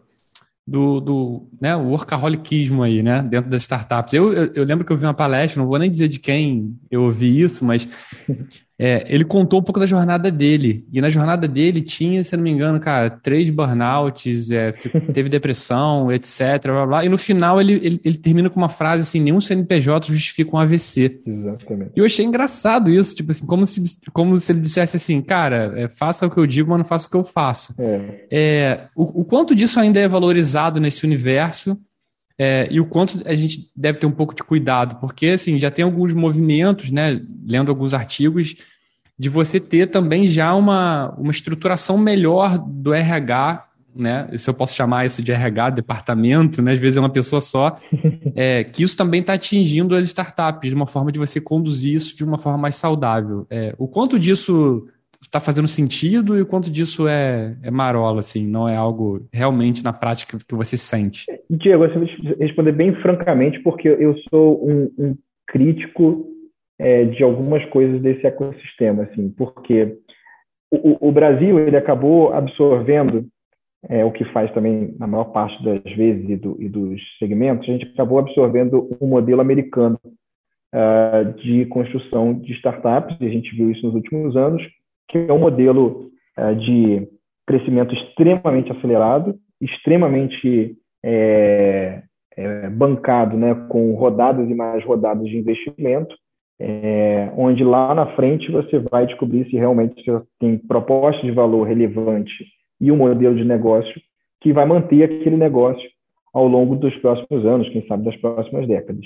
[0.65, 4.13] do, do né, o workaholicismo aí, né, dentro das startups.
[4.13, 6.77] Eu, eu, eu, lembro que eu vi uma palestra, não vou nem dizer de quem
[6.89, 7.87] eu ouvi isso, mas
[8.85, 10.85] é, ele contou um pouco da jornada dele.
[10.91, 14.73] E na jornada dele tinha, se não me engano, cara, três burnouts, é,
[15.13, 16.61] teve depressão, etc.
[16.63, 20.11] Blá, blá, e no final ele, ele, ele, termina com uma frase assim: nenhum CNPJ
[20.11, 21.21] justifica um AVC.
[21.25, 21.91] Exatamente.
[21.95, 25.71] E eu achei engraçado isso, tipo assim, como se, como se ele dissesse assim, cara,
[25.77, 27.73] é, faça o que eu digo, mas não faça o que eu faço.
[27.79, 28.27] É.
[28.29, 31.79] é o, o quanto disso ainda é valorizado nesse universo.
[32.37, 35.69] É, e o quanto a gente deve ter um pouco de cuidado, porque assim, já
[35.69, 38.55] tem alguns movimentos, né, lendo alguns artigos,
[39.17, 44.27] de você ter também já uma, uma estruturação melhor do RH, né?
[44.35, 46.73] Se eu posso chamar isso de RH, departamento, né?
[46.73, 47.77] Às vezes é uma pessoa só,
[48.35, 52.17] é, que isso também está atingindo as startups, de uma forma de você conduzir isso
[52.17, 53.45] de uma forma mais saudável.
[53.49, 54.87] É, o quanto disso
[55.21, 59.83] está fazendo sentido e o quanto disso é, é marola, assim, não é algo realmente
[59.83, 61.25] na prática que você sente?
[61.49, 62.07] Diego, eu vou
[62.39, 65.15] responder bem francamente, porque eu sou um, um
[65.47, 66.32] crítico
[66.79, 69.97] é, de algumas coisas desse ecossistema, assim, porque
[70.71, 73.27] o, o Brasil ele acabou absorvendo
[73.89, 77.67] é, o que faz também na maior parte das vezes e, do, e dos segmentos,
[77.67, 79.99] a gente acabou absorvendo um modelo americano
[80.73, 84.63] uh, de construção de startups, e a gente viu isso nos últimos anos,
[85.09, 86.09] que é um modelo
[86.39, 87.07] uh, de
[87.45, 92.03] crescimento extremamente acelerado, extremamente é,
[92.35, 96.15] é, bancado, né, com rodadas e mais rodadas de investimento,
[96.59, 101.63] é, onde lá na frente você vai descobrir se realmente você tem proposta de valor
[101.63, 102.45] relevante
[102.79, 103.93] e um modelo de negócio
[104.41, 105.89] que vai manter aquele negócio
[106.33, 109.05] ao longo dos próximos anos, quem sabe das próximas décadas.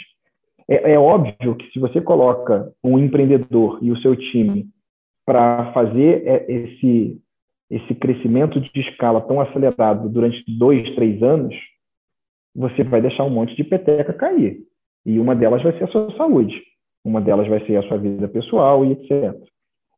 [0.69, 4.67] É, é óbvio que se você coloca um empreendedor e o seu time
[5.25, 7.21] para fazer é, esse,
[7.69, 11.55] esse crescimento de escala tão acelerado durante dois, três anos,
[12.55, 14.59] você vai deixar um monte de peteca cair.
[15.05, 16.61] E uma delas vai ser a sua saúde,
[17.07, 19.35] uma delas vai ser a sua vida pessoal e etc.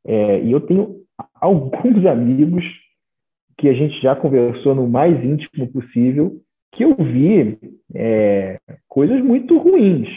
[0.06, 0.96] É, e eu tenho
[1.42, 2.64] alguns amigos
[3.58, 6.40] que a gente já conversou no mais íntimo possível,
[6.74, 7.58] que eu vi
[7.94, 10.08] é, coisas muito ruins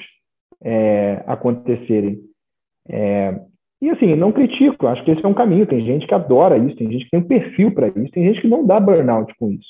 [0.62, 2.20] é, acontecerem.
[2.88, 3.40] É,
[3.80, 5.66] e assim, não critico, acho que esse é um caminho.
[5.66, 8.40] Tem gente que adora isso, tem gente que tem um perfil para isso, tem gente
[8.40, 9.68] que não dá burnout com isso.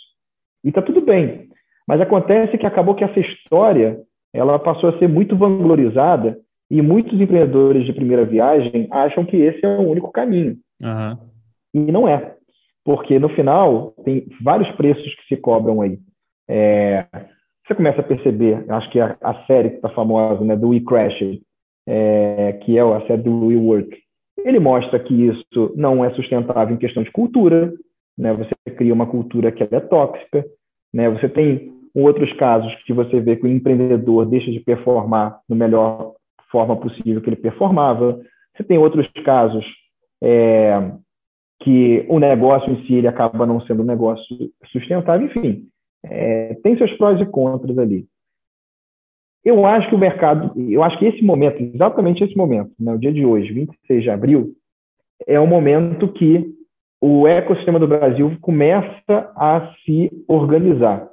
[0.63, 1.49] E está tudo bem.
[1.89, 3.99] Mas acontece que acabou que essa história
[4.35, 6.39] ela passou a ser muito vanglorizada
[6.73, 10.57] e muitos empreendedores de primeira viagem acham que esse é o único caminho.
[10.81, 11.19] Uhum.
[11.75, 12.35] E não é.
[12.83, 15.99] Porque no final tem vários preços que se cobram aí.
[16.49, 17.05] É,
[17.67, 20.81] você começa a perceber, acho que a, a série que está famosa, né, do We
[20.81, 21.41] Crash,
[21.87, 23.95] é, que é a série do We Work,
[24.39, 27.71] ele mostra que isso não é sustentável em questão de cultura,
[28.17, 28.33] né?
[28.33, 30.43] Você cria uma cultura que é tóxica,
[30.93, 31.11] né?
[31.11, 36.15] Você tem outros casos que você vê que o empreendedor deixa de performar no melhor
[36.53, 38.21] forma possível que ele performava.
[38.55, 39.65] Você tem outros casos
[40.23, 40.93] é,
[41.63, 44.37] que o negócio em si ele acaba não sendo um negócio
[44.71, 45.27] sustentável.
[45.27, 45.67] Enfim,
[46.05, 48.07] é, tem seus prós e contras ali.
[49.45, 52.99] Eu acho que o mercado, eu acho que esse momento, exatamente esse momento, né, o
[52.99, 54.53] dia de hoje, 26 de abril,
[55.27, 56.55] é o momento que
[57.01, 61.09] o ecossistema do Brasil começa a se organizar,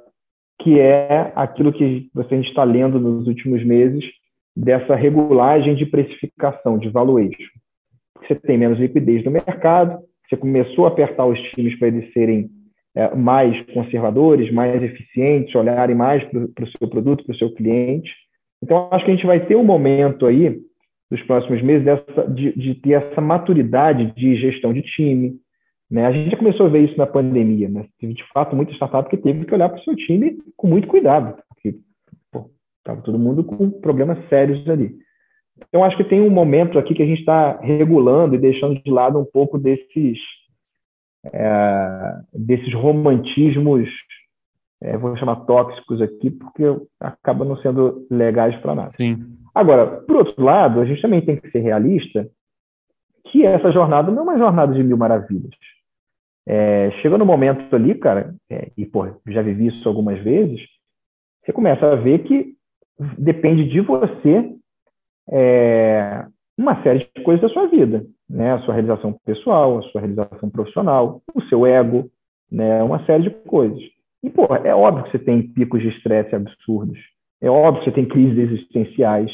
[0.62, 4.04] que é aquilo que você está lendo nos últimos meses,
[4.60, 7.48] dessa regulagem de precificação, de valuation.
[8.20, 12.50] Você tem menos liquidez no mercado, você começou a apertar os times para eles serem
[12.94, 18.12] é, mais conservadores, mais eficientes, olharem mais para o seu produto, para o seu cliente.
[18.62, 20.60] Então, acho que a gente vai ter um momento aí,
[21.10, 25.36] nos próximos meses, dessa, de, de, ter essa maturidade de gestão de time.
[25.90, 26.04] Né?
[26.04, 27.68] A gente já começou a ver isso na pandemia.
[27.68, 27.86] Né?
[27.98, 30.86] Teve, de fato, muita startup que teve que olhar para o seu time com muito
[30.86, 31.42] cuidado,
[32.80, 34.94] estava todo mundo com problemas sérios ali.
[35.68, 38.90] Então, acho que tem um momento aqui que a gente está regulando e deixando de
[38.90, 40.18] lado um pouco desses
[41.24, 43.88] é, desses romantismos,
[44.82, 46.64] é, vou chamar tóxicos aqui, porque
[46.98, 48.90] acabam não sendo legais para nada.
[48.90, 49.36] Sim.
[49.54, 52.26] Agora, por outro lado, a gente também tem que ser realista
[53.26, 55.50] que essa jornada não é uma jornada de mil maravilhas.
[56.46, 60.60] É, chega no momento ali, cara, é, e pô, já vivi isso algumas vezes,
[61.44, 62.54] você começa a ver que
[63.18, 64.54] depende de você
[65.30, 66.24] é,
[66.58, 68.52] uma série de coisas da sua vida, né?
[68.52, 72.10] A sua realização pessoal, a sua realização profissional, o seu ego,
[72.50, 72.82] né?
[72.82, 73.80] Uma série de coisas.
[74.22, 76.98] E, pô, é óbvio que você tem picos de estresse absurdos.
[77.40, 79.30] É óbvio que você tem crises existenciais.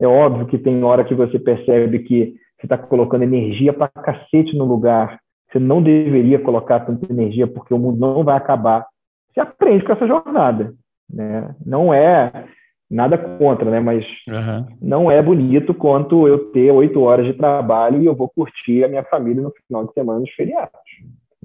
[0.00, 4.56] É óbvio que tem hora que você percebe que você está colocando energia para cacete
[4.56, 5.18] no lugar.
[5.50, 8.86] Você não deveria colocar tanta energia porque o mundo não vai acabar.
[9.32, 10.72] Você aprende com essa jornada.
[11.12, 11.54] Né?
[11.66, 12.46] Não é
[12.92, 13.80] nada contra, né?
[13.80, 14.66] Mas uhum.
[14.80, 18.88] não é bonito quanto eu ter oito horas de trabalho e eu vou curtir a
[18.88, 20.78] minha família no final de semana nos feriados.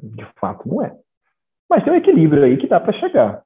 [0.03, 0.93] De fato, não é.
[1.69, 3.41] Mas tem um equilíbrio aí que dá para chegar.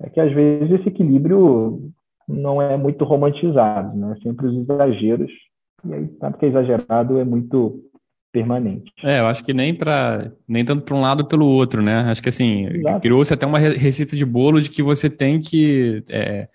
[0.00, 1.92] É que às vezes esse equilíbrio
[2.28, 4.16] não é muito romantizado, né?
[4.22, 5.30] Sempre os exageros.
[5.84, 7.80] E aí, sabe que é exagerado é muito
[8.32, 8.92] permanente.
[9.04, 12.00] É, eu acho que nem para nem tanto para um lado pelo outro, né?
[12.10, 12.66] Acho que assim
[13.00, 16.48] criou-se até uma receita de bolo de que você tem que é,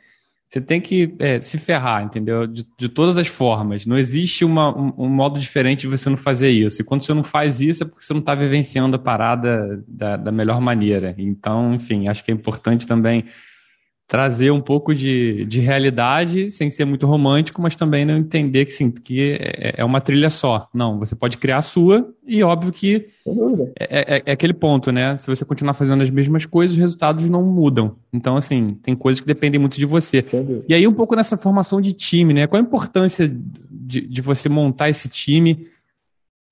[0.50, 2.48] você tem que é, se ferrar, entendeu?
[2.48, 3.86] De, de, todas as formas.
[3.86, 6.82] Não existe uma, um, um, modo diferente de você não fazer isso.
[6.82, 10.18] E quando você não faz isso é porque você não está vivenciando a parada da,
[10.18, 11.14] da melhor maneira.
[11.20, 13.26] Então, enfim, acho que é importante também
[14.10, 18.72] trazer um pouco de, de realidade, sem ser muito romântico, mas também não entender que,
[18.72, 20.68] sim, que é, é uma trilha só.
[20.74, 23.06] Não, você pode criar a sua e óbvio que
[23.80, 25.16] é, é, é, aquele ponto, né?
[25.16, 27.98] Se você continuar fazendo as mesmas coisas, os resultados não mudam.
[28.12, 30.26] Então, assim, tem coisas que dependem muito de você.
[30.68, 32.48] E aí, um pouco nessa formação de time, né?
[32.48, 33.32] Qual a importância
[33.70, 35.68] de, de você montar esse time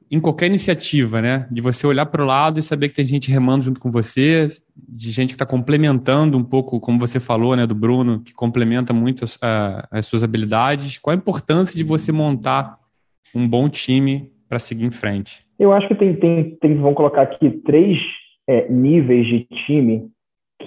[0.10, 1.48] em qualquer iniciativa, né?
[1.52, 4.48] De você olhar para o lado e saber que tem gente remando junto com você,
[4.76, 8.94] de gente que está complementando um pouco, como você falou, né, do Bruno, que complementa
[8.94, 9.38] muito as,
[9.92, 10.98] as suas habilidades.
[10.98, 12.78] Qual a importância de você montar
[13.36, 15.46] um bom time para seguir em frente?
[15.60, 17.98] Eu acho que tem, tem, tem vamos colocar aqui três
[18.48, 20.10] é, níveis de time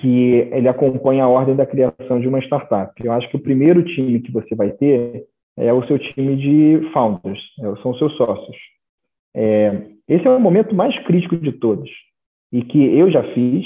[0.00, 2.92] que ele acompanha a ordem da criação de uma startup.
[3.02, 5.24] Eu acho que o primeiro time que você vai ter
[5.56, 8.56] é o seu time de founders, é, são os seus sócios.
[9.34, 11.88] É, esse é o momento mais crítico de todos
[12.52, 13.64] e que eu já fiz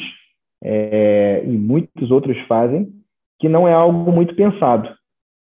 [0.62, 2.88] é, e muitos outros fazem,
[3.38, 4.88] que não é algo muito pensado.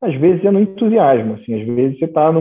[0.01, 2.33] Às vezes é no entusiasmo, assim, às vezes você está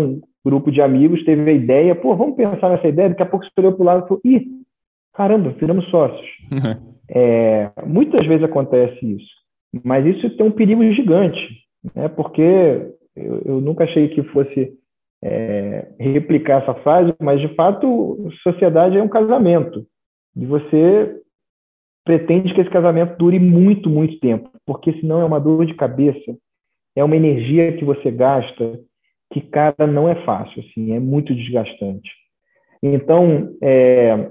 [0.43, 3.51] grupo de amigos teve a ideia, pô, vamos pensar nessa ideia, daqui a pouco você
[3.59, 4.47] olhou para o lado e falou, ih,
[5.13, 6.27] caramba, viramos sócios.
[7.09, 9.31] é, muitas vezes acontece isso,
[9.83, 11.39] mas isso tem um perigo gigante,
[11.95, 12.07] né?
[12.07, 12.41] porque
[13.15, 14.73] eu, eu nunca achei que fosse
[15.23, 19.85] é, replicar essa frase, mas de fato, sociedade é um casamento.
[20.35, 21.21] E você
[22.03, 26.35] pretende que esse casamento dure muito, muito tempo, porque senão é uma dor de cabeça,
[26.95, 28.79] é uma energia que você gasta
[29.31, 32.09] que, cara, não é fácil, assim, é muito desgastante.
[32.83, 34.29] Então, é,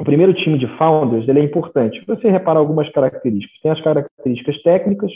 [0.00, 2.02] o primeiro time de founders ele é importante.
[2.06, 3.60] Você repara algumas características.
[3.62, 5.12] Tem as características técnicas,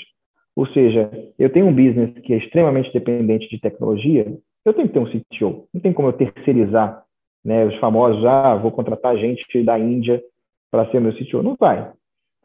[0.55, 4.26] ou seja, eu tenho um business que é extremamente dependente de tecnologia,
[4.70, 5.66] eu tenho que ter um CTO.
[5.72, 7.02] Não tem como eu terceirizar
[7.44, 10.22] né, os famosos, ah, vou contratar gente da Índia
[10.70, 11.42] para ser meu CTO.
[11.42, 11.90] Não vai.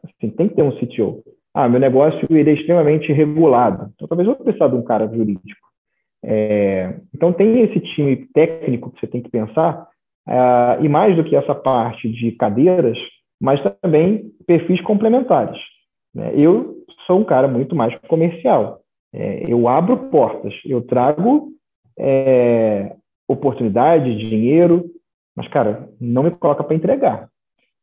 [0.04, 1.22] Assim, tem que ter um CTO.
[1.54, 3.90] Ah, meu negócio ele é extremamente regulado.
[3.94, 5.66] Então, talvez eu precisar de um cara jurídico.
[6.24, 9.88] É, então, tem esse time técnico que você tem que pensar,
[10.28, 12.98] é, e mais do que essa parte de cadeiras,
[13.40, 15.58] mas também perfis complementares.
[16.14, 16.32] Né?
[16.34, 16.74] Eu
[17.06, 18.80] sou um cara muito mais comercial.
[19.14, 21.55] É, eu abro portas, eu trago
[21.98, 22.94] é,
[23.28, 24.84] oportunidade, dinheiro,
[25.36, 27.28] mas, cara, não me coloca para entregar.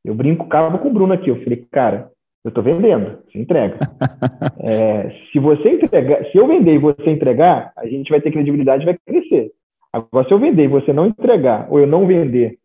[0.04, 1.30] Eu brinco cabo com o Bruno aqui.
[1.30, 2.12] Eu falei, cara,
[2.44, 3.78] eu estou vendendo, você entrega.
[4.60, 8.84] é, se você entregar, se eu vender e você entregar, a gente vai ter credibilidade
[8.84, 9.52] e vai crescer.
[9.94, 12.58] Agora, se eu vender e você não entregar, ou eu não vender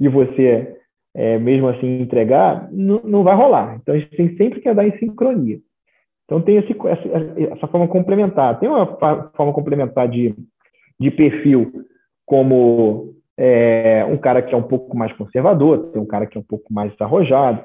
[0.00, 0.76] e você
[1.14, 3.76] é, mesmo assim entregar, não, não vai rolar.
[3.76, 5.58] Então, a gente tem sempre que andar em sincronia.
[6.24, 8.58] Então, tem esse, essa, essa forma complementar.
[8.58, 8.86] Tem uma
[9.36, 10.34] forma complementar de,
[10.98, 11.84] de perfil,
[12.24, 16.40] como é, um cara que é um pouco mais conservador, tem um cara que é
[16.40, 17.64] um pouco mais arrojado.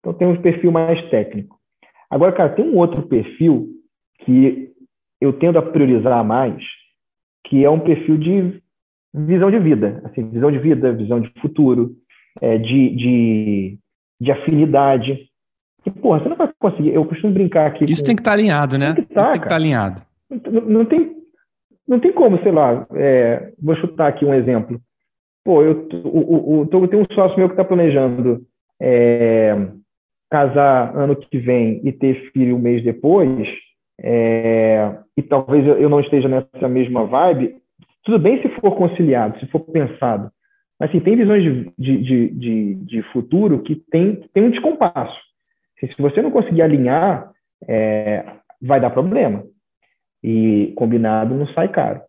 [0.00, 1.56] Então tem um perfil mais técnico.
[2.10, 3.68] Agora, cara, tem um outro perfil
[4.24, 4.70] que
[5.20, 6.62] eu tendo a priorizar mais,
[7.44, 8.62] que é um perfil de
[9.14, 11.96] visão de vida, assim, visão de vida, visão de futuro,
[12.40, 13.78] é, de, de,
[14.20, 15.28] de afinidade.
[15.84, 16.92] E, porra, você não vai conseguir.
[16.92, 17.84] Eu costumo brincar aqui.
[17.84, 18.06] Isso com...
[18.06, 18.94] tem que estar tá alinhado, né?
[18.94, 20.02] Tem tá, Isso tem que estar tá alinhado.
[20.30, 21.15] Não, não, tem,
[21.88, 22.86] não tem como, sei lá.
[22.94, 24.80] É, vou chutar aqui um exemplo.
[25.44, 28.42] Pô, eu, o, o, eu tenho um sócio meu que está planejando
[28.80, 29.56] é,
[30.30, 33.46] casar ano que vem e ter filho um mês depois,
[34.00, 37.56] é, e talvez eu não esteja nessa mesma vibe,
[38.04, 40.30] tudo bem se for conciliado, se for pensado.
[40.78, 45.16] Mas assim, tem visões de, de, de, de futuro que tem, tem um descompasso.
[45.78, 47.30] Se você não conseguir alinhar,
[47.66, 48.24] é,
[48.60, 49.44] vai dar problema.
[50.28, 52.00] E combinado não sai caro.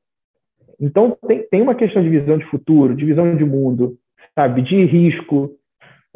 [0.82, 3.96] Então, tem, tem uma questão de visão de futuro, de visão de mundo,
[4.34, 5.52] sabe, de risco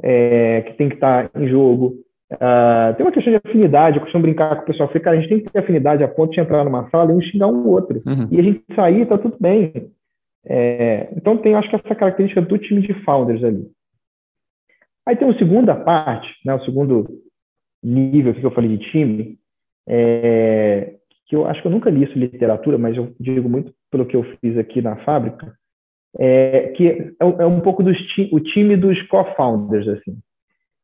[0.01, 1.93] é, que tem que estar em jogo.
[2.33, 5.19] Uh, tem uma questão de afinidade, eu costumo brincar com o pessoal, falei, cara, a
[5.19, 7.67] gente tem que ter afinidade a ponto de entrar numa sala e um xingar um
[7.67, 8.01] outro.
[8.05, 8.27] Uhum.
[8.31, 9.91] E a gente sair, tá tudo bem.
[10.45, 13.69] É, então tem, acho que essa característica do time de founders ali.
[15.05, 17.07] Aí tem uma segunda parte, né, o segundo
[17.83, 19.37] nível que eu falei de time,
[19.87, 20.95] é,
[21.31, 24.05] que eu acho que eu nunca li isso em literatura, mas eu digo muito pelo
[24.05, 25.55] que eu fiz aqui na fábrica,
[26.19, 27.97] é, que é, é um pouco dos
[28.33, 30.17] o time dos co-founders, assim,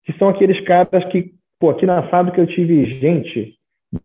[0.06, 3.56] que são aqueles caras que, pô, aqui na fábrica eu tive gente,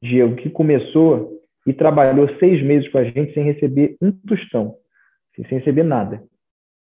[0.03, 1.31] Diego, que começou
[1.65, 4.75] e trabalhou seis meses com a gente sem receber um tostão,
[5.33, 6.25] assim, sem receber nada.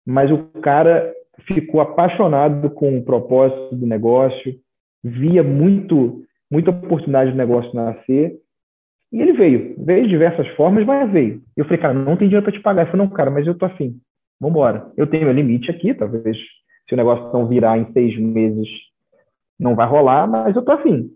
[0.07, 1.13] Mas o cara
[1.53, 4.55] ficou apaixonado com o propósito do negócio,
[5.03, 8.39] via muito, muita oportunidade do negócio nascer
[9.11, 11.41] e ele veio, veio de diversas formas, mas veio.
[11.57, 12.83] Eu falei, cara, não tem dinheiro para te pagar.
[12.83, 13.99] Ele falou, não, cara, mas eu tô afim.
[14.39, 14.91] Vamos embora.
[14.95, 16.37] Eu tenho meu limite aqui, talvez
[16.89, 18.67] se o negócio não virar em seis meses,
[19.59, 21.11] não vai rolar, mas eu tô afim.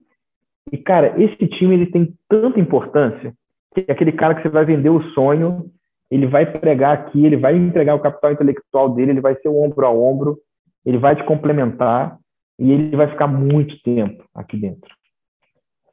[0.72, 3.34] E, cara, esse time ele tem tanta importância
[3.74, 5.72] que aquele cara que você vai vender o sonho,
[6.12, 9.58] ele vai pregar aqui, ele vai entregar o capital intelectual dele, ele vai ser o
[9.58, 10.38] ombro a ombro,
[10.86, 12.18] ele vai te complementar
[12.60, 14.94] e ele vai ficar muito tempo aqui dentro.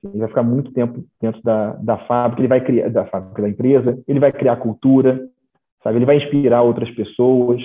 [0.02, 3.48] Ele vai ficar muito tempo dentro da, da fábrica, ele vai criar da fábrica da
[3.48, 5.28] empresa, ele vai criar cultura,
[5.82, 5.98] sabe?
[5.98, 7.60] Ele vai inspirar outras pessoas.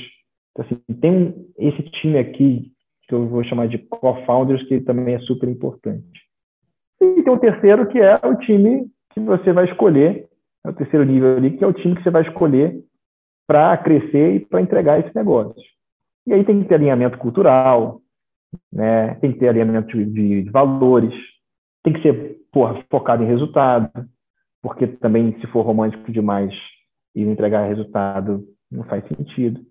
[0.52, 2.72] Então, assim, tem um, esse time aqui
[3.08, 6.22] que eu vou chamar de co-founders que também é super importante.
[7.02, 10.28] E tem o terceiro que é o time que você vai escolher,
[10.66, 12.84] é o terceiro nível ali, que é o time que você vai escolher
[13.48, 15.62] para crescer e para entregar esse negócio.
[16.28, 18.02] E aí tem que ter alinhamento cultural,
[18.74, 19.16] né?
[19.16, 21.14] tem que ter alinhamento de, de valores,
[21.86, 23.90] tem que ser porra, focado em resultado,
[24.62, 26.52] porque também, se for romântico demais
[27.16, 29.62] e entregar resultado, não faz sentido.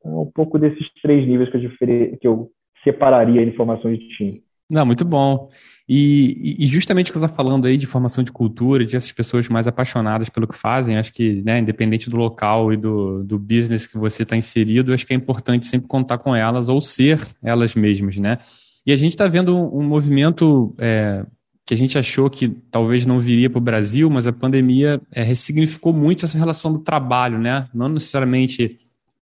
[0.00, 2.50] Então, um pouco desses três níveis que eu, que eu
[2.82, 4.42] separaria informações de time.
[4.70, 5.50] Não, muito bom.
[5.86, 9.12] E, e, justamente o que você está falando aí de formação de cultura, de essas
[9.12, 13.38] pessoas mais apaixonadas pelo que fazem, acho que, né, independente do local e do, do
[13.38, 17.18] business que você está inserido, acho que é importante sempre contar com elas ou ser
[17.42, 18.38] elas mesmas, né?
[18.86, 21.26] E a gente está vendo um, um movimento é,
[21.72, 25.22] que a gente achou que talvez não viria para o Brasil, mas a pandemia é,
[25.22, 27.66] ressignificou muito essa relação do trabalho, né?
[27.72, 28.78] Não necessariamente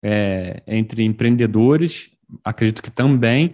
[0.02, 2.10] é, entre empreendedores,
[2.44, 3.54] acredito que também,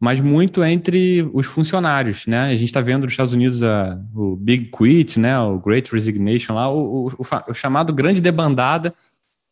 [0.00, 2.50] mas muito entre os funcionários, né?
[2.50, 5.38] A gente está vendo nos Estados Unidos a, o Big Quit, né?
[5.38, 7.12] O Great Resignation lá, o, o,
[7.48, 8.92] o chamado grande debandada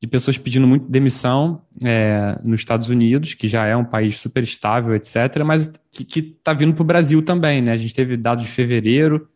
[0.03, 4.42] de pessoas pedindo muito demissão é, nos Estados Unidos, que já é um país super
[4.42, 7.70] estável, etc., mas que está vindo para o Brasil também, né?
[7.70, 9.28] A gente teve dados de fevereiro,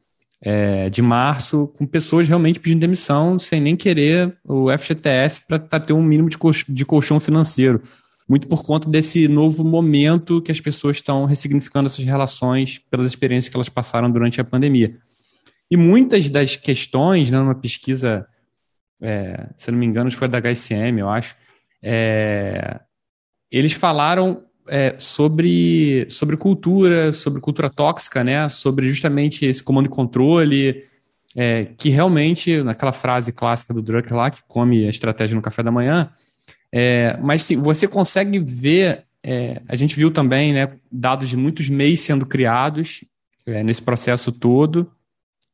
[0.43, 5.93] é, de março, com pessoas realmente pedindo demissão sem nem querer o FGTS para ter
[5.93, 6.37] um mínimo de,
[6.69, 7.81] de colchão financeiro
[8.29, 13.49] muito por conta desse novo momento que as pessoas estão ressignificando essas relações pelas experiências
[13.49, 14.97] que elas passaram durante a pandemia.
[15.71, 18.27] E muitas das questões, né, numa pesquisa,
[19.01, 21.37] é, se não me engano, foi da HSM, eu acho,
[21.83, 22.81] é,
[23.51, 29.91] eles falaram é, sobre, sobre cultura, sobre cultura tóxica, né, sobre justamente esse comando e
[29.91, 30.83] controle,
[31.35, 35.63] é, que realmente, naquela frase clássica do Drucker lá, que come a estratégia no café
[35.63, 36.11] da manhã,
[36.73, 41.69] é, mas sim, você consegue ver, é, a gente viu também né, dados de muitos
[41.69, 43.05] MEIs sendo criados
[43.45, 44.91] é, nesse processo todo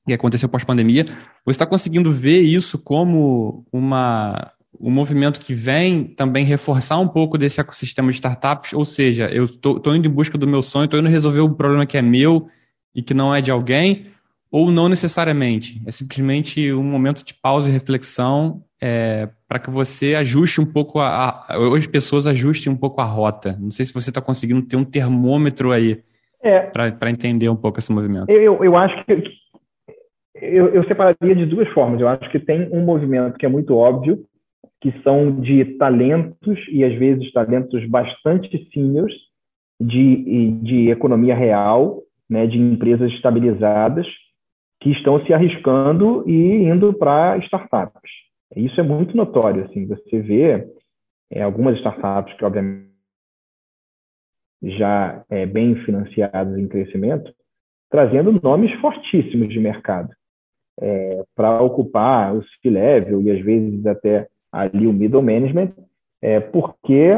[0.07, 1.05] que aconteceu pós-pandemia.
[1.44, 7.38] Você está conseguindo ver isso como uma, um movimento que vem também reforçar um pouco
[7.38, 10.98] desse ecossistema de startups, ou seja, eu estou indo em busca do meu sonho, estou
[10.98, 12.46] indo resolver um problema que é meu
[12.94, 14.07] e que não é de alguém,
[14.50, 15.80] ou não necessariamente.
[15.86, 20.98] É simplesmente um momento de pausa e reflexão é, para que você ajuste um pouco
[20.98, 23.57] a, a, as pessoas ajustem um pouco a rota.
[23.59, 26.03] Não sei se você está conseguindo ter um termômetro aí
[26.42, 28.28] é, para entender um pouco esse movimento.
[28.28, 29.41] Eu, eu acho que
[30.43, 32.01] eu, eu separaria de duas formas.
[32.01, 34.18] Eu acho que tem um movimento que é muito óbvio,
[34.80, 39.14] que são de talentos e às vezes talentos bastante seniors
[39.80, 44.07] de, de economia real, né, de empresas estabilizadas
[44.80, 48.11] que estão se arriscando e indo para startups.
[48.57, 50.68] Isso é muito notório, assim, você vê
[51.30, 52.90] é, algumas startups que, obviamente,
[54.62, 57.32] já é, bem financiadas em crescimento,
[57.88, 60.11] trazendo nomes fortíssimos de mercado
[60.81, 65.73] é, para ocupar o C-level e, às vezes, até ali o middle management,
[66.20, 67.11] é, porque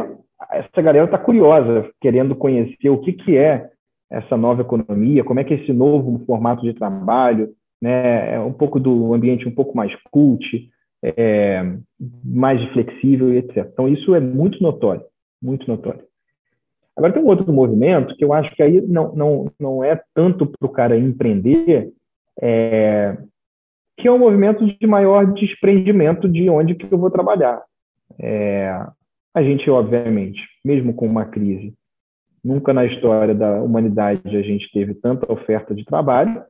[0.51, 3.71] essa galera está curiosa, querendo conhecer o que, que é
[4.11, 7.51] essa nova economia, como é que é esse novo formato de trabalho,
[7.83, 10.45] né, é um pouco do ambiente um pouco mais cult,
[11.03, 11.63] é,
[12.25, 13.69] mais flexível etc.
[13.73, 15.03] Então, isso é muito notório,
[15.43, 16.01] muito notório.
[16.97, 20.47] Agora, tem um outro movimento que eu acho que aí não, não, não é tanto
[20.47, 21.93] para o cara empreender,
[22.41, 23.17] é,
[23.97, 27.63] que é um movimento de maior desprendimento de onde que eu vou trabalhar.
[28.19, 28.69] É,
[29.35, 31.75] a gente, obviamente, mesmo com uma crise,
[32.45, 36.43] nunca na história da humanidade a gente teve tanta oferta de trabalho,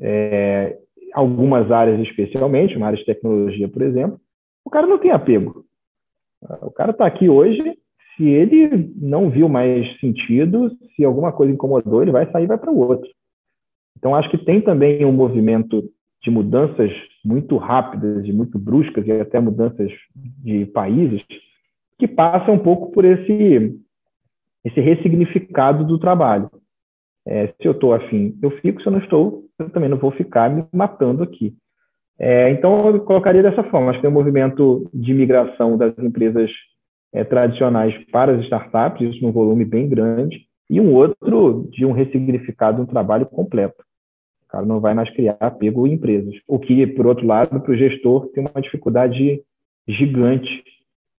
[0.00, 0.78] é,
[1.12, 4.20] algumas áreas especialmente, uma área de tecnologia, por exemplo,
[4.64, 5.64] o cara não tem apego.
[6.62, 7.60] O cara está aqui hoje,
[8.16, 12.58] se ele não viu mais sentido, se alguma coisa incomodou, ele vai sair e vai
[12.58, 13.08] para o outro.
[13.96, 15.82] Então, acho que tem também um movimento
[16.26, 16.90] de mudanças
[17.24, 19.92] muito rápidas e muito bruscas, e até mudanças
[20.42, 21.22] de países,
[21.96, 23.78] que passa um pouco por esse,
[24.64, 26.50] esse ressignificado do trabalho.
[27.24, 30.10] É, se eu estou afim, eu fico, se eu não estou, eu também não vou
[30.10, 31.54] ficar me matando aqui.
[32.18, 33.90] É, então, eu colocaria dessa forma.
[33.90, 36.50] Acho que tem um movimento de migração das empresas
[37.12, 41.92] é, tradicionais para as startups, isso num volume bem grande, e um outro de um
[41.92, 43.86] ressignificado, um trabalho completo.
[44.46, 46.34] O cara não vai mais criar apego em empresas.
[46.46, 49.42] O que, por outro lado, para o gestor tem uma dificuldade
[49.88, 50.64] gigante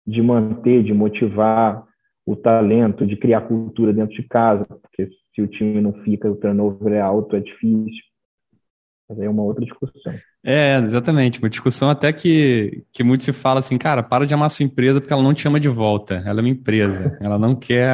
[0.05, 1.85] de manter, de motivar
[2.25, 6.35] o talento, de criar cultura dentro de casa, porque se o time não fica, o
[6.35, 8.03] turnover é alto, é difícil.
[9.09, 10.13] Mas aí é uma outra discussão.
[10.43, 11.39] É, exatamente.
[11.39, 14.99] Uma discussão até que, que muito se fala assim, cara, para de amar sua empresa
[14.99, 16.21] porque ela não te chama de volta.
[16.25, 17.17] Ela é uma empresa.
[17.21, 17.87] ela não quer,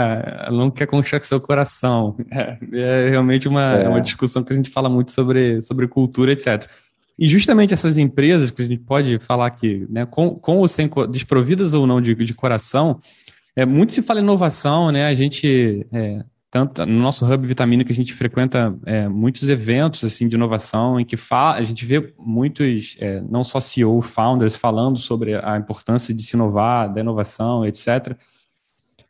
[0.48, 2.16] ela não quer conquistar seu coração.
[2.34, 3.88] É, é realmente uma, é.
[3.88, 6.68] uma discussão que a gente fala muito sobre, sobre cultura, etc.
[7.18, 10.90] E justamente essas empresas que a gente pode falar que, né, com, com ou sem
[11.12, 13.00] desprovidas ou não de, de coração,
[13.56, 15.06] é, muito se fala em inovação, né?
[15.06, 16.24] A gente é,
[16.54, 21.00] tanto no nosso hub vitamina que a gente frequenta é, muitos eventos assim de inovação
[21.00, 25.58] em que fa a gente vê muitos é, não só CEO founders falando sobre a
[25.58, 28.16] importância de se inovar da inovação etc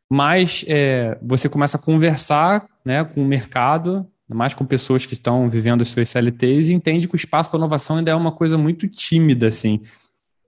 [0.10, 5.50] mas é, você começa a conversar né, com o mercado mais com pessoas que estão
[5.50, 8.58] vivendo as suas CLTs e entende que o espaço para inovação ainda é uma coisa
[8.58, 9.82] muito tímida, assim.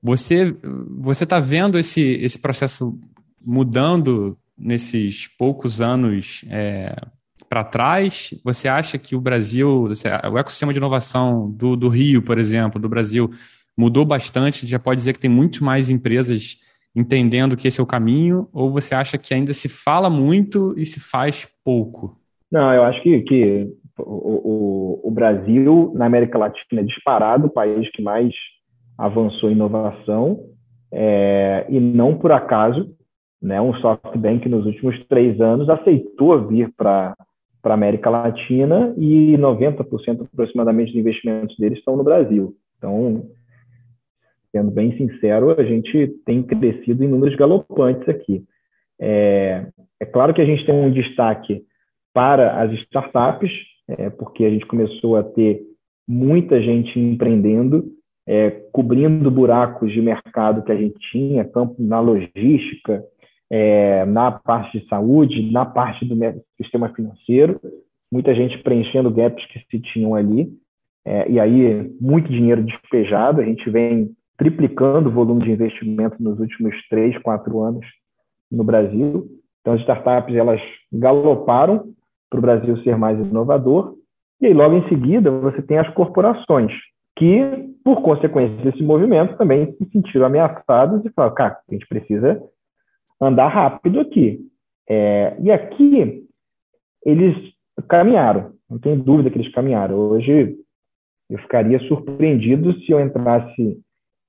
[0.02, 0.56] Você
[0.98, 2.98] você está vendo esse, esse processo
[3.46, 6.96] mudando nesses poucos anos é,
[7.50, 8.34] para trás?
[8.44, 9.88] Você acha que o Brasil,
[10.32, 13.30] o ecossistema de inovação do, do Rio, por exemplo, do Brasil,
[13.78, 14.66] mudou bastante?
[14.66, 16.58] Já pode dizer que tem muito mais empresas
[16.96, 18.48] entendendo que esse é o caminho?
[18.54, 22.18] Ou você acha que ainda se fala muito e se faz pouco?
[22.52, 23.68] Não, eu acho que, que
[24.00, 28.34] o, o, o Brasil, na América Latina, é disparado o país que mais
[28.98, 30.40] avançou em inovação,
[30.92, 32.96] é, e não por acaso,
[33.42, 37.16] né, um SoftBank nos últimos três anos aceitou vir para
[37.64, 42.56] a América Latina e 90% aproximadamente dos investimentos deles estão no Brasil.
[42.78, 43.26] Então,
[44.52, 48.44] sendo bem sincero, a gente tem crescido em números galopantes aqui.
[49.00, 49.68] É,
[50.00, 51.64] é claro que a gente tem um destaque
[52.14, 53.52] para as startups,
[53.88, 55.62] é, porque a gente começou a ter
[56.08, 57.86] muita gente empreendendo,
[58.26, 63.04] é, cobrindo buracos de mercado que a gente tinha, campo na logística,
[63.50, 66.16] é, na parte de saúde, na parte do
[66.58, 67.60] sistema financeiro,
[68.12, 70.50] muita gente preenchendo gaps que se tinham ali,
[71.04, 76.40] é, e aí muito dinheiro despejado, a gente vem triplicando o volume de investimento nos
[76.40, 77.86] últimos três, quatro anos
[78.52, 79.28] no Brasil.
[79.62, 81.94] Então, as startups elas galoparam
[82.30, 83.96] para o Brasil ser mais inovador.
[84.42, 86.72] E aí, logo em seguida, você tem as corporações,
[87.16, 87.42] que,
[87.84, 92.42] por consequência desse movimento, também se sentiram ameaçadas e falaram: cara, a gente precisa
[93.22, 94.40] andar rápido aqui.
[94.88, 96.26] É, e aqui,
[97.06, 97.36] eles
[97.88, 99.96] caminharam, não tem dúvida que eles caminharam.
[99.96, 100.56] Hoje,
[101.30, 103.80] eu ficaria surpreendido se eu entrasse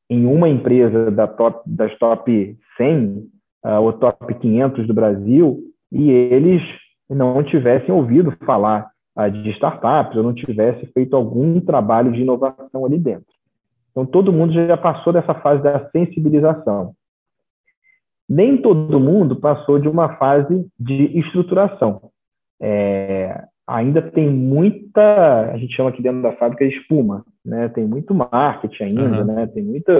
[0.09, 3.29] em uma empresa da top, das top 100 uh,
[3.65, 5.59] ah, ou top 500 do Brasil
[5.91, 6.63] e eles
[7.09, 12.85] não tivessem ouvido falar uh, de startups ou não tivessem feito algum trabalho de inovação
[12.85, 13.27] ali dentro.
[13.91, 16.95] Então, todo mundo já passou dessa fase da sensibilização.
[18.29, 22.11] Nem todo mundo passou de uma fase de estruturação.
[22.61, 27.69] É, ainda tem muita, a gente chama aqui dentro da fábrica de espuma, né?
[27.69, 29.25] Tem muito marketing ainda, uhum.
[29.25, 29.47] né?
[29.47, 29.93] Tem muito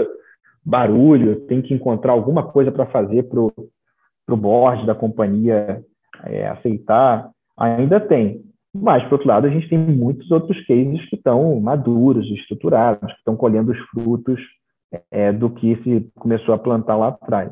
[0.65, 5.81] barulho, tem que encontrar alguma coisa para fazer para o board da companhia
[6.25, 7.29] é, aceitar.
[7.57, 8.41] Ainda tem.
[8.73, 13.19] Mas, por outro lado, a gente tem muitos outros cases que estão maduros, estruturados, que
[13.19, 14.39] estão colhendo os frutos
[15.09, 17.51] é, do que se começou a plantar lá atrás.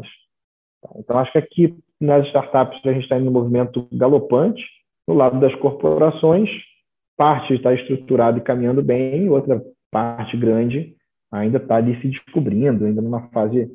[0.97, 4.63] Então, acho que aqui nas startups a gente está em um movimento galopante,
[5.07, 6.49] no lado das corporações,
[7.17, 9.61] parte está estruturada e caminhando bem, outra
[9.91, 10.95] parte grande
[11.31, 13.69] ainda está ali se descobrindo, ainda numa fase,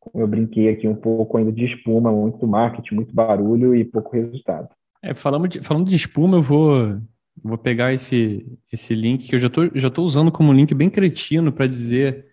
[0.00, 4.16] como eu brinquei aqui, um pouco ainda de espuma, muito marketing, muito barulho e pouco
[4.16, 4.68] resultado.
[5.02, 6.98] É, falando, de, falando de espuma, eu vou,
[7.42, 10.88] vou pegar esse, esse link que eu já estou já tô usando como link bem
[10.88, 12.26] cretino para dizer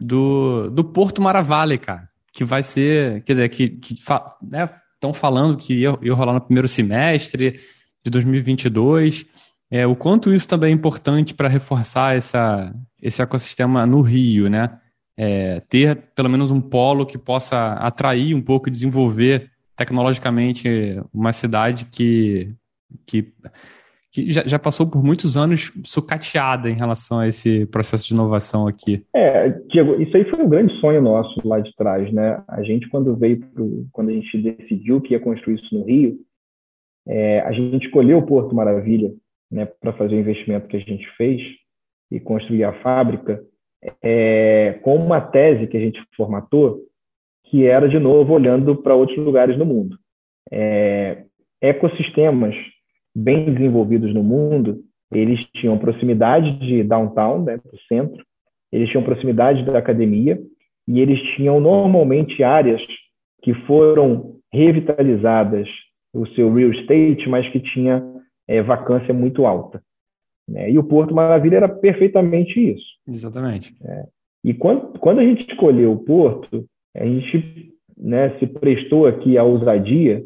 [0.00, 4.68] do, do Porto Maravalha, cara, que vai ser, quer dizer, que estão né,
[5.14, 7.58] falando que ia, ia rolar no primeiro semestre,
[8.04, 9.24] de 2022.
[9.70, 14.78] É, o quanto isso também é importante para reforçar essa, esse ecossistema no Rio, né?
[15.16, 20.68] É, ter pelo menos um polo que possa atrair um pouco e desenvolver tecnologicamente
[21.14, 22.54] uma cidade que,
[23.06, 23.32] que,
[24.16, 28.66] que já, já, passou por muitos anos sucateada em relação a esse processo de inovação
[28.66, 29.04] aqui.
[29.14, 32.42] É, Diego, isso aí foi um grande sonho nosso lá de trás, né?
[32.48, 36.18] A gente, quando veio, pro, quando a gente decidiu que ia construir isso no Rio,
[37.06, 39.12] é, a gente escolheu o Porto Maravilha
[39.50, 41.42] né, para fazer o investimento que a gente fez
[42.10, 43.44] e construir a fábrica
[44.02, 46.80] é, com uma tese que a gente formatou
[47.44, 49.96] que era, de novo, olhando para outros lugares no mundo.
[50.50, 51.24] É,
[51.60, 52.56] ecossistemas
[53.16, 58.22] bem desenvolvidos no mundo, eles tinham proximidade de downtown, né, do centro,
[58.70, 60.38] eles tinham proximidade da academia
[60.86, 62.82] e eles tinham normalmente áreas
[63.42, 65.66] que foram revitalizadas
[66.12, 68.04] o seu real estate, mas que tinha
[68.46, 69.82] é, vacância muito alta.
[70.48, 70.70] Né?
[70.70, 72.86] E o Porto Maravilha era perfeitamente isso.
[73.08, 73.74] Exatamente.
[73.82, 74.04] É.
[74.44, 76.64] E quando, quando a gente escolheu o Porto,
[76.94, 80.22] a gente né, se prestou aqui à ousadia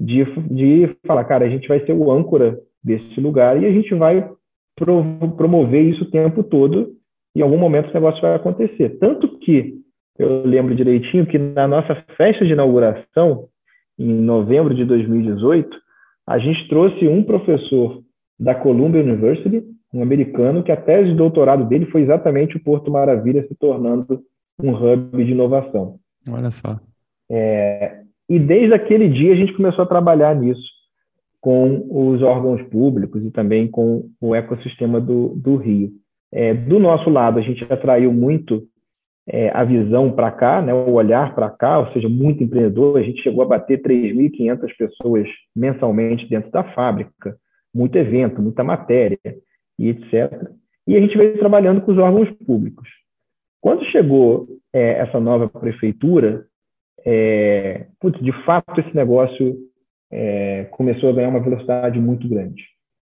[0.00, 3.94] de, de falar, cara, a gente vai ser o âncora desse lugar e a gente
[3.94, 4.26] vai
[4.74, 5.04] pro,
[5.36, 6.92] promover isso o tempo todo
[7.36, 8.98] e em algum momento esse negócio vai acontecer.
[8.98, 9.74] Tanto que
[10.18, 13.48] eu lembro direitinho que na nossa festa de inauguração,
[13.98, 15.68] em novembro de 2018,
[16.26, 18.02] a gente trouxe um professor
[18.38, 22.90] da Columbia University, um americano, que a tese de doutorado dele foi exatamente o Porto
[22.90, 24.22] Maravilha se tornando
[24.62, 25.98] um hub de inovação.
[26.28, 26.78] Olha só.
[27.30, 28.00] É,
[28.30, 30.70] e desde aquele dia a gente começou a trabalhar nisso.
[31.40, 35.90] com os órgãos públicos e também com o ecossistema do, do Rio.
[36.30, 38.62] É, do nosso lado, a gente atraiu muito
[39.26, 42.98] é, a visão para cá, né, o olhar para cá, ou seja, muito empreendedor.
[42.98, 45.26] A gente chegou a bater 3.500 pessoas
[45.56, 47.34] mensalmente dentro da fábrica,
[47.74, 49.18] muito evento, muita matéria
[49.78, 50.46] e etc.
[50.86, 52.88] E a gente veio trabalhando com os órgãos públicos.
[53.62, 56.44] Quando chegou é, essa nova prefeitura,
[57.04, 59.56] é, putz, de fato esse negócio
[60.10, 62.62] é, começou a ganhar uma velocidade muito grande.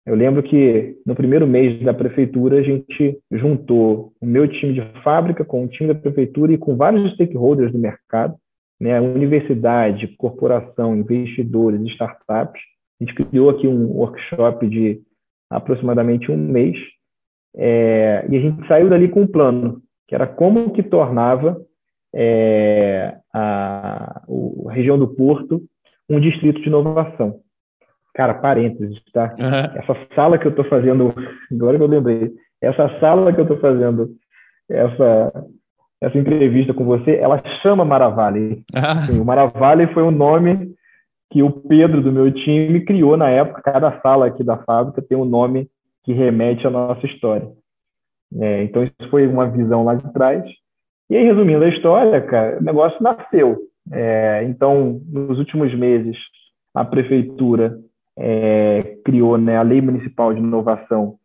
[0.04, 5.02] Eu lembro que no primeiro mês da prefeitura a gente juntou o meu time de
[5.02, 8.34] fábrica com o time da prefeitura e com vários stakeholders do mercado,
[8.80, 12.60] né, universidade, corporação, investidores, startups.
[13.00, 15.00] A gente criou aqui um workshop de
[15.48, 16.76] aproximadamente um mês
[17.56, 21.60] é, e a gente saiu dali com um plano, que era como que tornava
[22.14, 24.22] é, a,
[24.68, 25.62] a região do Porto
[26.08, 27.40] um distrito de inovação.
[28.14, 29.34] Cara, parênteses, tá?
[29.38, 29.80] Uhum.
[29.80, 31.08] Essa sala que eu estou fazendo,
[31.50, 32.30] agora que eu lembrei,
[32.60, 34.10] essa sala que eu estou fazendo,
[34.68, 35.46] essa,
[36.00, 38.62] essa entrevista com você, ela chama Maravale.
[38.74, 39.22] Uhum.
[39.22, 40.74] o Maravale foi um nome
[41.30, 43.62] que o Pedro do meu time criou na época.
[43.62, 45.68] Cada sala aqui da fábrica tem um nome
[46.04, 47.48] que remete à nossa história.
[48.38, 50.44] É, então, isso foi uma visão lá de trás.
[51.12, 53.58] E aí, resumindo a história, cara, o negócio nasceu.
[53.92, 56.16] É, então, nos últimos meses,
[56.72, 57.78] a prefeitura
[58.18, 61.16] é, criou né, a Lei Municipal de Inovação,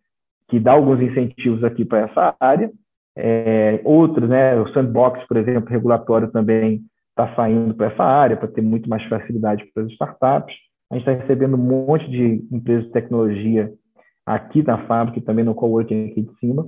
[0.49, 2.69] que dá alguns incentivos aqui para essa área.
[3.15, 6.81] É, outros, né, o sandbox, por exemplo, regulatório também
[7.11, 10.53] está saindo para essa área, para ter muito mais facilidade para as startups.
[10.91, 13.71] A gente está recebendo um monte de empresas de tecnologia
[14.25, 16.67] aqui na fábrica e também no coworking aqui de cima,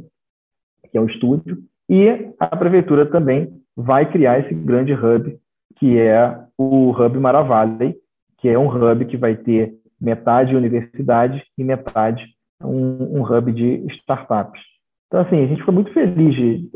[0.89, 1.57] que é o estúdio.
[1.89, 5.35] E a prefeitura também vai criar esse grande hub,
[5.77, 7.95] que é o Hub Maravalley,
[8.37, 12.23] que é um hub que vai ter metade universidade e metade
[12.63, 14.61] um, um hub de startups.
[15.07, 16.69] Então, assim, a gente foi muito feliz de,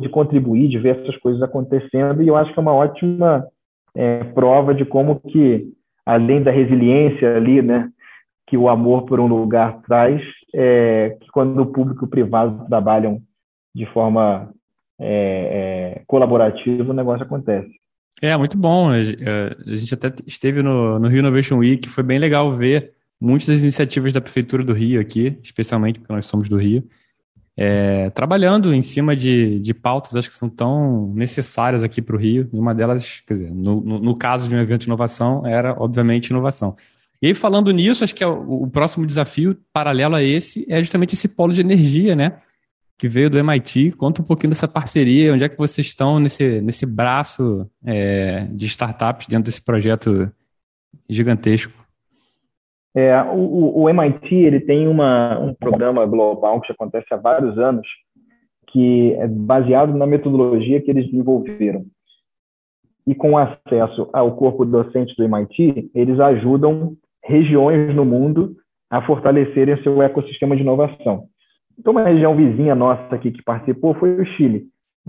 [0.00, 3.44] de contribuir, de ver essas coisas acontecendo, e eu acho que é uma ótima
[3.94, 5.66] é, prova de como que,
[6.06, 7.90] além da resiliência ali, né,
[8.46, 10.22] que o amor por um lugar traz,
[10.54, 13.20] é, que quando o público e o privado trabalham
[13.74, 14.52] de forma
[15.00, 17.70] é, é colaborativa, o negócio acontece.
[18.22, 18.90] É, muito bom.
[18.90, 23.62] A gente até esteve no, no Rio Innovation Week, foi bem legal ver muitas das
[23.62, 26.84] iniciativas da Prefeitura do Rio aqui, especialmente porque nós somos do Rio,
[27.56, 32.18] é, trabalhando em cima de, de pautas acho que são tão necessárias aqui para o
[32.18, 32.48] Rio.
[32.52, 35.74] E uma delas, quer dizer, no, no, no, caso de um evento de inovação, era
[35.78, 36.74] obviamente inovação.
[37.20, 40.80] E aí, falando nisso, acho que é o, o próximo desafio paralelo a esse é
[40.80, 42.38] justamente esse polo de energia, né?
[43.00, 43.92] Que veio do MIT.
[43.96, 48.66] Conta um pouquinho dessa parceria, onde é que vocês estão nesse, nesse braço é, de
[48.66, 50.30] startups dentro desse projeto
[51.08, 51.72] gigantesco?
[52.94, 57.86] É, o, o, MIT ele tem uma, um programa global que acontece há vários anos,
[58.66, 61.86] que é baseado na metodologia que eles desenvolveram.
[63.06, 66.94] E com acesso ao corpo docente do MIT, eles ajudam
[67.24, 68.56] regiões no mundo
[68.90, 71.29] a fortalecerem seu ecossistema de inovação.
[71.80, 74.66] Então, uma região vizinha nossa aqui que participou foi o Chile.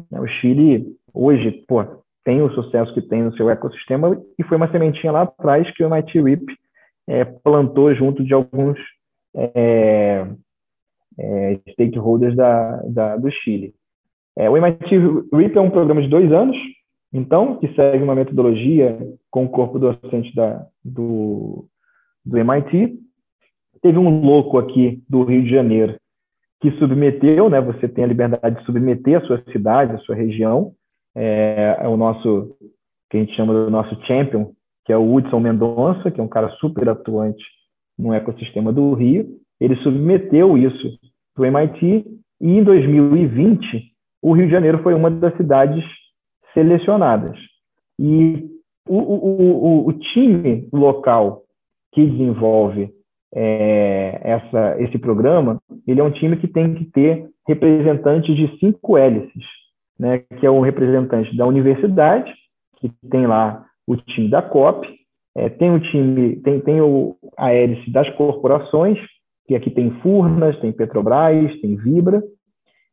[0.09, 1.83] O Chile, hoje, pô,
[2.23, 5.83] tem o sucesso que tem no seu ecossistema e foi uma sementinha lá atrás que
[5.83, 6.45] o MIT RIP
[7.09, 8.79] é, plantou junto de alguns
[9.35, 10.25] é,
[11.19, 13.73] é, stakeholders da, da, do Chile.
[14.37, 14.97] É, o MIT
[15.33, 16.55] RIP é um programa de dois anos,
[17.11, 18.97] então, que segue uma metodologia
[19.29, 21.65] com o corpo docente da, do,
[22.23, 22.97] do MIT.
[23.81, 25.99] Teve um louco aqui do Rio de Janeiro
[26.61, 27.59] que submeteu, né?
[27.59, 30.73] Você tem a liberdade de submeter a sua cidade, a sua região.
[31.15, 32.55] É, é o nosso,
[33.09, 34.51] que a gente chama do nosso champion,
[34.85, 37.43] que é o Hudson Mendonça, que é um cara super atuante
[37.97, 39.27] no ecossistema do Rio.
[39.59, 40.99] Ele submeteu isso
[41.35, 42.05] para o MIT
[42.39, 43.91] e em 2020
[44.21, 45.83] o Rio de Janeiro foi uma das cidades
[46.53, 47.37] selecionadas.
[47.99, 48.47] E
[48.87, 51.43] o, o, o, o time local
[51.91, 52.91] que desenvolve
[53.33, 58.97] é, essa, esse programa, ele é um time que tem que ter representantes de cinco
[58.97, 59.43] hélices,
[59.97, 62.33] né, que é o representante da universidade,
[62.77, 64.87] que tem lá o time da COP,
[65.35, 68.97] é, tem o time, tem, tem o, a hélice das corporações,
[69.47, 72.21] que aqui tem Furnas, tem Petrobras, tem Vibra,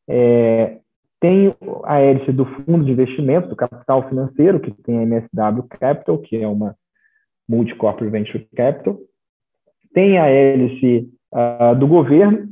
[0.08, 0.78] é,
[1.20, 6.18] tem a hélice do fundo de investimento, do capital financeiro, que tem a MSW Capital,
[6.18, 6.76] que é uma
[7.48, 8.98] multi-corporate venture capital,
[9.92, 12.48] tem a hélice uh, do governo,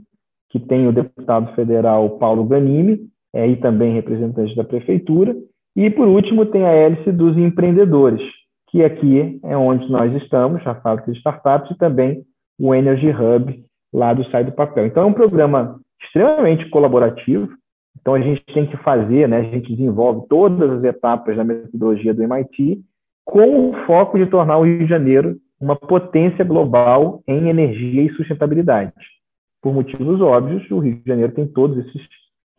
[0.51, 5.37] que tem o deputado federal Paulo Ganimi, é, e também representante da prefeitura.
[5.77, 8.23] E, por último, tem a hélice dos empreendedores,
[8.71, 12.23] que aqui é onde nós estamos, a fábrica de startups, e também
[12.59, 13.63] o Energy Hub
[13.93, 14.87] lá do Sai do Papel.
[14.87, 17.49] Então, é um programa extremamente colaborativo.
[18.01, 22.15] Então, a gente tem que fazer, né, a gente desenvolve todas as etapas da metodologia
[22.15, 22.81] do MIT
[23.25, 28.15] com o foco de tornar o Rio de Janeiro uma potência global em energia e
[28.15, 28.93] sustentabilidade.
[29.63, 32.03] Por motivos óbvios, o Rio de Janeiro tem todos esses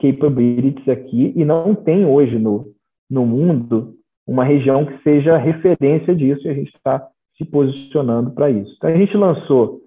[0.01, 2.73] capabilities aqui e não tem hoje no,
[3.09, 3.95] no mundo
[4.25, 8.73] uma região que seja referência disso e a gente está se posicionando para isso.
[8.75, 9.81] Então, a gente lançou,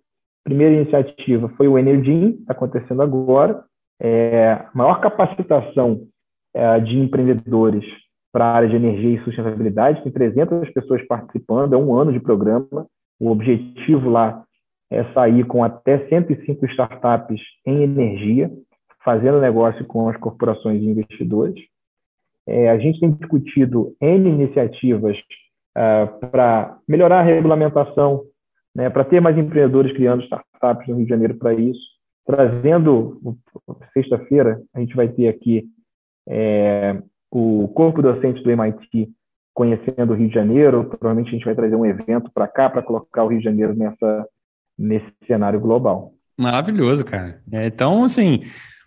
[0.44, 3.62] a primeira iniciativa foi o Energy, está acontecendo agora,
[4.00, 6.06] é, maior capacitação
[6.54, 7.84] é, de empreendedores
[8.32, 12.20] para a área de energia e sustentabilidade, tem 300 pessoas participando, é um ano de
[12.20, 12.86] programa,
[13.20, 14.42] o objetivo lá
[14.90, 18.50] é sair com até 105 startups em energia,
[19.04, 21.62] fazendo negócio com as corporações e investidores.
[22.46, 25.16] É, a gente tem discutido N iniciativas
[25.76, 28.24] uh, para melhorar a regulamentação,
[28.74, 31.80] né, para ter mais empreendedores criando startups no Rio de Janeiro para isso.
[32.26, 33.20] Trazendo,
[33.92, 35.64] sexta-feira, a gente vai ter aqui
[36.28, 37.00] é,
[37.30, 39.08] o corpo docente do MIT
[39.60, 40.84] conhecendo o Rio de Janeiro.
[40.84, 43.74] Provavelmente a gente vai trazer um evento para cá para colocar o Rio de Janeiro
[43.74, 44.26] nessa,
[44.78, 46.12] nesse cenário global.
[46.34, 47.42] Maravilhoso, cara.
[47.52, 48.40] É, então, assim,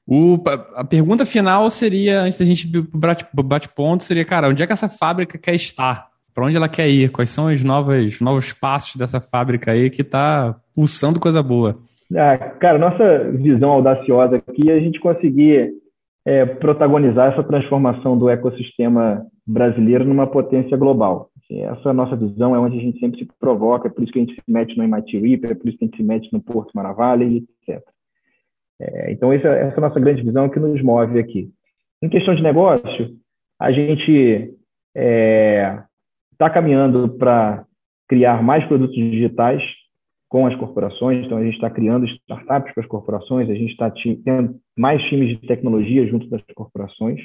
[0.07, 0.43] o,
[0.75, 4.73] a pergunta final seria, antes da gente ir para bate-ponto, seria, cara, onde é que
[4.73, 6.07] essa fábrica quer estar?
[6.33, 7.11] Para onde ela quer ir?
[7.11, 11.77] Quais são os novos, novos passos dessa fábrica aí que está pulsando coisa boa?
[12.15, 15.71] Ah, cara, nossa visão audaciosa aqui é a gente conseguir
[16.25, 21.29] é, protagonizar essa transformação do ecossistema brasileiro numa potência global.
[21.37, 24.13] Assim, essa é nossa visão, é onde a gente sempre se provoca, é por isso
[24.13, 26.03] que a gente se mete no MIT Reaper, é por isso que a gente se
[26.03, 27.83] mete no Porto Maravilha, etc.
[28.79, 31.49] É, então, essa, essa é a nossa grande visão que nos move aqui.
[32.01, 33.15] Em questão de negócio,
[33.59, 34.53] a gente está
[34.95, 35.83] é,
[36.37, 37.65] tá caminhando para
[38.07, 39.63] criar mais produtos digitais
[40.29, 43.91] com as corporações, então a gente está criando startups para as corporações, a gente está
[44.25, 47.21] tendo mais times de tecnologia junto das corporações.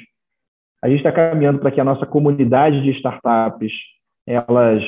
[0.81, 3.71] A gente está caminhando para que a nossa comunidade de startups
[4.25, 4.83] elas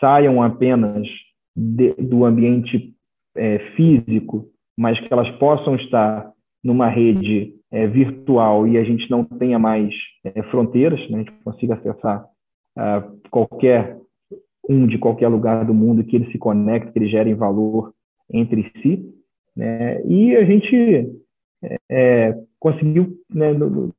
[0.00, 1.06] saiam apenas
[1.54, 2.94] de, do ambiente
[3.36, 4.46] é, físico,
[4.76, 9.94] mas que elas possam estar numa rede é, virtual e a gente não tenha mais
[10.24, 11.16] é, fronteiras, né?
[11.16, 12.24] a gente consiga acessar
[12.78, 13.98] uh, qualquer
[14.68, 17.92] um de qualquer lugar do mundo, que eles se conectem, que eles gerem valor
[18.32, 19.04] entre si.
[19.54, 20.02] Né?
[20.06, 21.10] E a gente
[21.90, 23.48] é, conseguiu, né,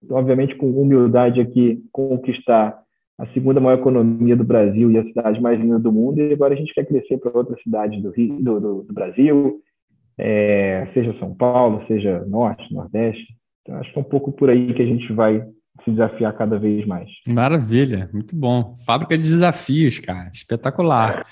[0.10, 2.80] obviamente com humildade aqui, conquistar
[3.18, 6.54] a segunda maior economia do Brasil e a cidade mais linda do mundo, e agora
[6.54, 9.62] a gente quer crescer para outras cidades do, do, do, do Brasil,
[10.18, 13.26] é, seja São Paulo, seja Norte, Nordeste.
[13.62, 15.44] Então, acho que é um pouco por aí que a gente vai
[15.84, 17.10] se desafiar cada vez mais.
[17.28, 18.76] Maravilha, muito bom.
[18.86, 21.26] Fábrica de desafios, cara, espetacular.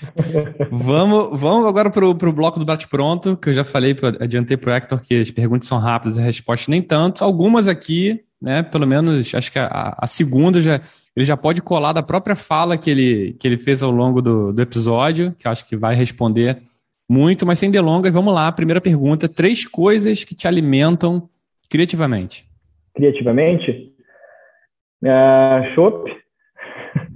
[0.70, 4.72] vamos, vamos agora para o bloco do Bate Pronto, que eu já falei, adiantei para
[4.72, 7.24] o Hector que as perguntas são rápidas e as respostas nem tanto.
[7.24, 10.80] Algumas aqui, né, pelo menos, acho que a, a segunda já,
[11.16, 14.52] ele já pode colar da própria fala que ele, que ele fez ao longo do,
[14.52, 16.62] do episódio, que acho que vai responder
[17.08, 18.50] muito, mas sem delongas, vamos lá.
[18.50, 21.28] Primeira pergunta: três coisas que te alimentam
[21.68, 22.44] criativamente.
[22.94, 23.93] Criativamente?
[25.04, 26.10] Uh, chopp.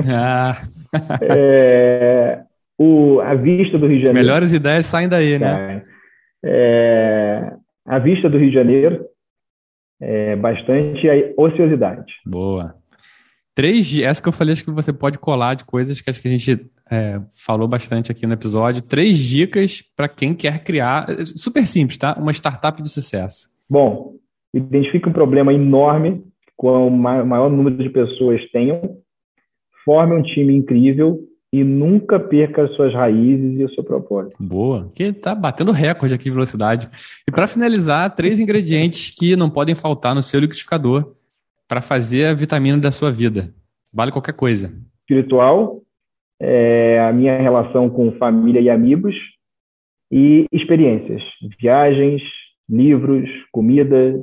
[0.06, 0.58] Ah.
[1.22, 2.42] é,
[2.78, 4.26] o, a vista do Rio de Janeiro.
[4.26, 5.82] Melhores ideias saem daí, né?
[6.44, 7.52] É,
[7.86, 9.04] a vista do Rio de Janeiro,
[10.00, 12.12] é, bastante a ociosidade.
[12.26, 12.74] Boa.
[13.54, 16.28] Três, essa que eu falei, acho que você pode colar de coisas que acho que
[16.28, 18.82] a gente é, falou bastante aqui no episódio.
[18.82, 22.14] Três dicas para quem quer criar, super simples, tá?
[22.16, 23.48] Uma startup de sucesso.
[23.68, 24.14] Bom,
[24.54, 26.22] identifique um problema enorme
[26.58, 28.98] com o maior número de pessoas tenham,
[29.84, 31.20] forme um time incrível
[31.52, 34.36] e nunca perca as suas raízes e o seu propósito.
[34.38, 36.90] Boa, que tá batendo recorde aqui de velocidade.
[37.26, 41.14] E para finalizar, três ingredientes que não podem faltar no seu liquidificador
[41.66, 43.54] para fazer a vitamina da sua vida.
[43.94, 44.74] Vale qualquer coisa.
[45.02, 45.80] Espiritual,
[46.40, 49.14] é, a minha relação com família e amigos
[50.10, 51.22] e experiências,
[51.60, 52.20] viagens,
[52.68, 54.20] livros, comida,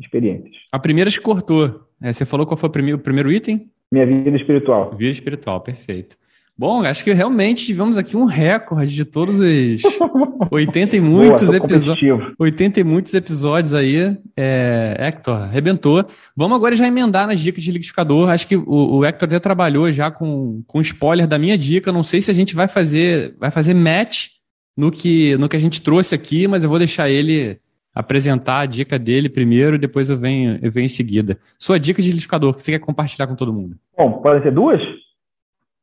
[0.00, 0.54] experiências.
[0.72, 1.82] A primeira se cortou.
[2.00, 3.70] É, você falou qual foi o primeiro, item?
[3.90, 4.94] Minha vida espiritual.
[4.96, 6.16] Vida espiritual, perfeito.
[6.56, 9.82] Bom, acho que realmente tivemos aqui um recorde de todos os
[10.50, 12.34] 80 e muitos episódios.
[12.36, 14.16] 80 e muitos episódios aí.
[14.36, 16.04] É, Hector, arrebentou.
[16.36, 18.28] Vamos agora já emendar nas dicas de liquidificador.
[18.30, 21.92] Acho que o, o Hector já trabalhou já com, com spoiler da minha dica.
[21.92, 24.30] Não sei se a gente vai fazer, vai fazer match
[24.76, 27.60] no que, no que a gente trouxe aqui, mas eu vou deixar ele
[27.94, 31.38] apresentar a dica dele primeiro e depois eu venho, eu venho em seguida.
[31.58, 33.76] Sua dica de liquidificador, que você quer compartilhar com todo mundo?
[33.96, 34.80] Bom, podem ser duas?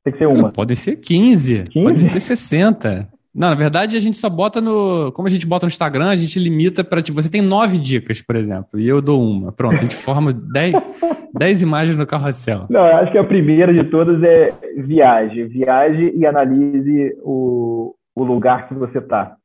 [0.03, 0.51] Tem que ser uma.
[0.51, 1.83] Pode ser 15, 15?
[1.83, 3.09] pode ser 60.
[3.35, 5.11] Não, na verdade a gente só bota no.
[5.11, 7.01] Como a gente bota no Instagram, a gente limita para.
[7.01, 9.51] Tipo, você tem nove dicas, por exemplo, e eu dou uma.
[9.51, 10.73] Pronto, a gente forma dez,
[11.37, 12.65] dez imagens no carrossel.
[12.69, 15.43] Não, acho que a primeira de todas é viaje.
[15.43, 19.35] Viaje e analise o, o lugar que você está.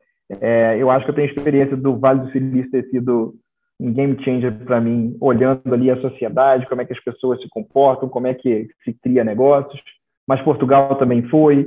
[0.40, 3.34] É, eu acho que eu tenho experiência do Vale do Silício ter sido
[3.80, 7.48] um game changer para mim, olhando ali a sociedade, como é que as pessoas se
[7.48, 9.80] comportam, como é que se cria negócios.
[10.28, 11.66] Mas Portugal também foi.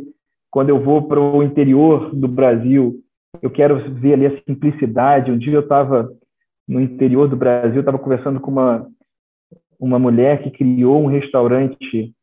[0.52, 3.00] Quando eu vou para o interior do Brasil,
[3.42, 5.32] eu quero ver ali a simplicidade.
[5.32, 6.10] Um dia eu estava
[6.68, 8.88] no interior do Brasil, estava conversando com uma,
[9.80, 12.14] uma mulher que criou um restaurante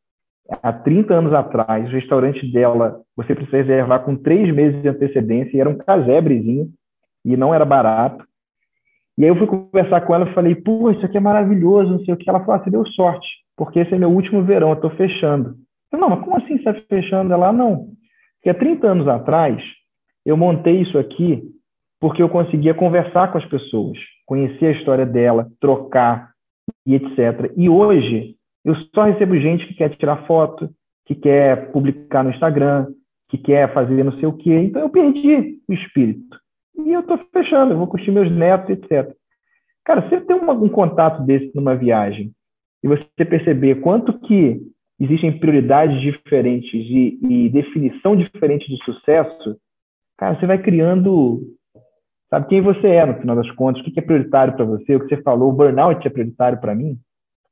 [0.63, 1.89] há 30 anos atrás.
[1.89, 6.69] O restaurante dela, você precisa reservar com três meses de antecedência, e era um casebrezinho,
[7.25, 8.25] e não era barato.
[9.19, 12.05] E aí eu fui conversar com ela e falei, pô, isso aqui é maravilhoso, não
[12.05, 12.29] sei o que.
[12.29, 13.27] Ela falou, ah, você deu sorte,
[13.57, 15.51] porque esse é meu último verão, eu estou fechando.
[15.51, 17.33] Eu falei, não, mas como assim você está fechando?
[17.33, 17.89] Ela, não,
[18.37, 19.63] porque há 30 anos atrás,
[20.25, 21.43] eu montei isso aqui
[22.01, 26.31] porque eu conseguia conversar com as pessoas, conhecer a história dela, trocar
[26.87, 27.53] e etc.
[27.57, 30.69] E hoje, eu só recebo gente que quer tirar foto,
[31.07, 32.87] que quer publicar no Instagram,
[33.29, 34.55] que quer fazer não sei o quê.
[34.59, 36.39] Então, eu perdi o espírito.
[36.77, 39.15] E eu estou fechando, eu vou curtir meus netos, etc.
[39.85, 42.33] Cara, você tem um contato desse numa viagem
[42.83, 44.61] e você perceber quanto que
[44.99, 49.57] existem prioridades diferentes e, e definição diferente de sucesso,
[50.19, 51.41] cara, você vai criando,
[52.29, 55.01] sabe, quem você é no final das contas, o que é prioritário para você, o
[55.01, 56.99] que você falou, o burnout é prioritário para mim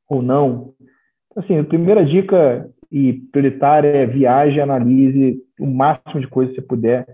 [0.08, 0.74] ou não.
[1.38, 6.66] Assim, a primeira dica e prioritária é viaje, analise o máximo de coisas que você
[6.66, 7.06] puder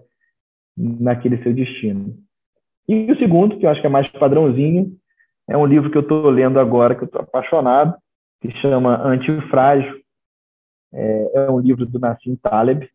[0.75, 2.17] naquele seu destino.
[2.89, 4.97] E o segundo, que eu acho que é mais padrãozinho,
[5.47, 7.95] é um livro que eu estou lendo agora, que eu estou apaixonado,
[8.41, 10.01] que chama Antifrágil,
[10.95, 12.89] é, é um livro do Nassim Taleb,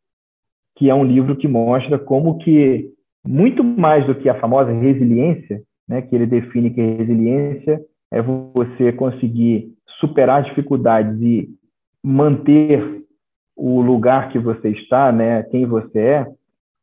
[0.77, 2.91] que é um livro que mostra como que,
[3.23, 7.79] muito mais do que a famosa resiliência, né, que ele define que resiliência
[8.11, 11.49] é você conseguir superar dificuldades e
[12.03, 13.03] manter
[13.55, 16.27] o lugar que você está, né, quem você é,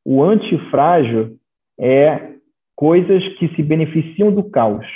[0.04, 1.36] o antifrágil
[1.80, 2.34] é
[2.74, 4.86] coisas que se beneficiam do caos.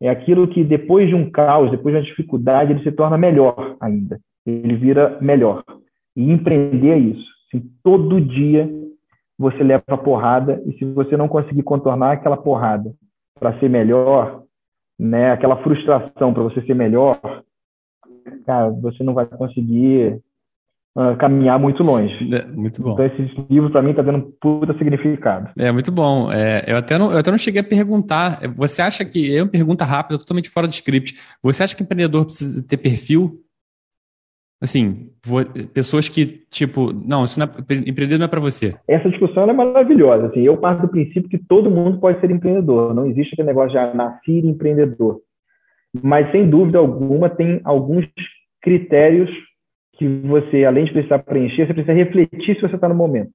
[0.00, 3.76] É aquilo que depois de um caos, depois de uma dificuldade, ele se torna melhor
[3.80, 4.20] ainda
[4.50, 5.62] ele vira melhor.
[6.16, 7.28] E empreender é isso.
[7.46, 8.68] Assim, todo dia
[9.38, 12.92] você leva a porrada e se você não conseguir contornar aquela porrada
[13.38, 14.42] para ser melhor,
[14.98, 17.16] né, aquela frustração para você ser melhor,
[18.44, 20.20] cara, você não vai conseguir
[20.96, 22.14] uh, caminhar muito longe.
[22.34, 22.92] É, muito bom.
[22.92, 25.50] Então esse livro para mim está dando um puta significado.
[25.56, 26.32] É muito bom.
[26.32, 28.40] É, eu, até não, eu até não cheguei a perguntar.
[28.56, 31.14] Você acha que é uma pergunta rápida, totalmente fora de script.
[31.42, 33.40] Você acha que empreendedor precisa ter perfil
[34.60, 38.74] Assim, vou, pessoas que, tipo, não, isso não é, empreender não é para você.
[38.88, 40.26] Essa discussão é maravilhosa.
[40.26, 42.92] Assim, eu parto do princípio que todo mundo pode ser empreendedor.
[42.92, 45.20] Não existe aquele negócio de ah, nascer empreendedor.
[46.02, 48.06] Mas, sem dúvida alguma, tem alguns
[48.60, 49.30] critérios
[49.92, 53.32] que você, além de precisar preencher, você precisa refletir se você está no momento.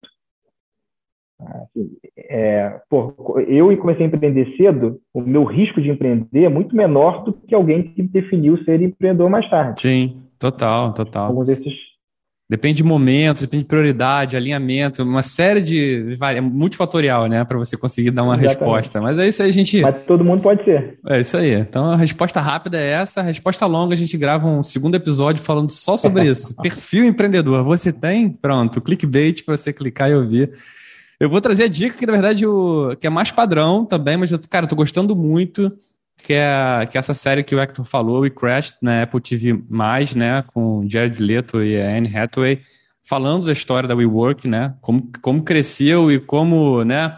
[1.40, 3.14] Assim, é, pô,
[3.48, 7.56] eu comecei a empreender cedo, o meu risco de empreender é muito menor do que
[7.56, 9.82] alguém que definiu ser empreendedor mais tarde.
[9.82, 10.23] Sim.
[10.44, 11.28] Total, total.
[11.28, 11.74] Alguns desses.
[12.50, 16.18] Depende de momentos, depende de prioridade, alinhamento, uma série de.
[16.22, 17.46] É multifatorial, né?
[17.46, 18.58] Para você conseguir dar uma Exatamente.
[18.58, 19.02] resposta.
[19.02, 19.82] Mas é isso aí, a gente.
[19.82, 21.00] Mas todo mundo pode ser.
[21.08, 21.54] É isso aí.
[21.54, 23.22] Então a resposta rápida é essa.
[23.22, 26.54] A resposta longa, a gente grava um segundo episódio falando só sobre isso.
[26.62, 27.64] Perfil empreendedor.
[27.64, 28.30] Você tem?
[28.30, 28.82] Pronto.
[28.82, 30.52] Clickbait para você clicar e ouvir.
[31.22, 34.36] Eu vou trazer a dica que, na verdade, o, que é mais padrão também, mas,
[34.48, 35.72] cara, eu tô gostando muito
[36.24, 39.62] que é, que é essa série que o Hector falou, We Crashed, na Apple TV+,
[40.16, 42.62] né, com Jared Leto e a Anne Hathaway,
[43.04, 47.14] falando da história da WeWork, né, como, como cresceu e como, né,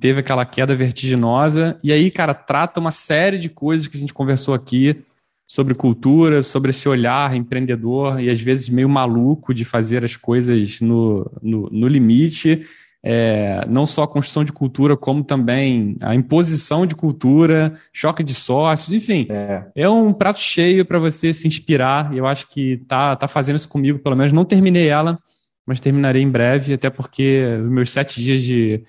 [0.00, 1.78] teve aquela queda vertiginosa.
[1.84, 5.04] E aí, cara, trata uma série de coisas que a gente conversou aqui
[5.46, 10.80] sobre cultura, sobre esse olhar empreendedor e às vezes meio maluco de fazer as coisas
[10.80, 12.66] no, no, no limite
[13.04, 18.32] é, não só a construção de cultura, como também a imposição de cultura, choque de
[18.32, 19.26] sócios, enfim.
[19.28, 22.14] É, é um prato cheio para você se inspirar.
[22.16, 24.32] Eu acho que tá, tá fazendo isso comigo, pelo menos.
[24.32, 25.18] Não terminei ela,
[25.66, 28.84] mas terminarei em breve, até porque os meus sete dias de,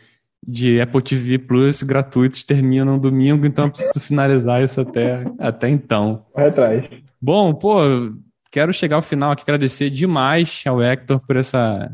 [0.45, 6.26] de Apple TV Plus gratuitos terminam domingo, então eu preciso finalizar isso até, até então.
[6.36, 6.84] Vai atrás.
[7.20, 7.80] Bom, pô,
[8.51, 11.91] quero chegar ao final aqui, agradecer demais ao Hector por essa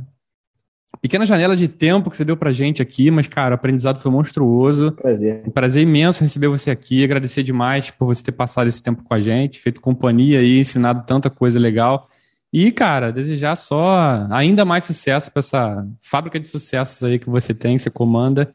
[0.97, 4.11] pequena janela de tempo que você deu pra gente aqui, mas, cara, o aprendizado foi
[4.11, 4.91] monstruoso.
[4.93, 5.43] Prazer.
[5.47, 9.13] Um prazer imenso receber você aqui, agradecer demais por você ter passado esse tempo com
[9.13, 12.07] a gente, feito companhia e ensinado tanta coisa legal.
[12.51, 17.53] E, cara, desejar só ainda mais sucesso para essa fábrica de sucessos aí que você
[17.53, 18.51] tem, que você comanda.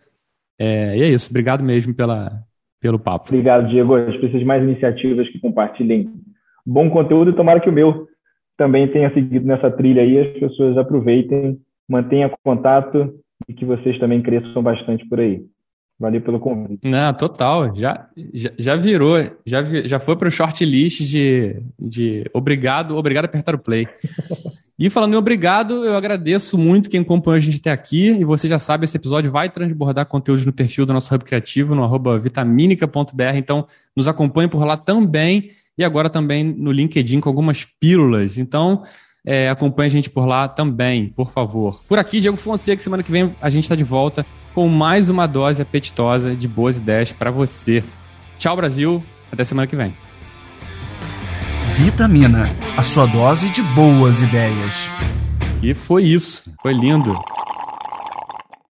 [0.58, 1.30] É, e é isso.
[1.30, 2.42] Obrigado mesmo pela,
[2.80, 3.28] pelo papo.
[3.28, 3.94] Obrigado, Diego.
[3.94, 6.10] A gente precisa de mais iniciativas que compartilhem
[6.66, 8.08] bom conteúdo e tomara que o meu
[8.56, 10.18] também tenha seguido nessa trilha aí.
[10.18, 13.14] As pessoas aproveitem, mantenham contato
[13.48, 15.42] e que vocês também cresçam bastante por aí.
[15.98, 16.80] Valeu pelo convite.
[16.88, 17.74] Não, total.
[17.74, 19.16] Já, já, já virou,
[19.46, 23.86] já, já foi para o shortlist de, de obrigado, obrigado a apertar o play.
[24.76, 28.08] e falando em obrigado, eu agradeço muito quem acompanhou a gente até aqui.
[28.08, 31.76] E você já sabe, esse episódio vai transbordar conteúdos no perfil do nosso Hub Criativo,
[31.76, 33.36] no arroba vitaminica.br.
[33.36, 33.64] Então,
[33.96, 35.50] nos acompanhe por lá também.
[35.78, 38.36] E agora também no LinkedIn com algumas pílulas.
[38.36, 38.82] Então,
[39.24, 41.80] é, acompanhe a gente por lá também, por favor.
[41.88, 45.26] Por aqui, Diego Fonseca, semana que vem a gente está de volta com mais uma
[45.26, 47.82] dose apetitosa de boas ideias para você.
[48.38, 49.02] Tchau, Brasil.
[49.32, 49.94] Até semana que vem.
[51.76, 54.88] Vitamina, a sua dose de boas ideias.
[55.60, 56.42] E foi isso.
[56.62, 57.18] Foi lindo.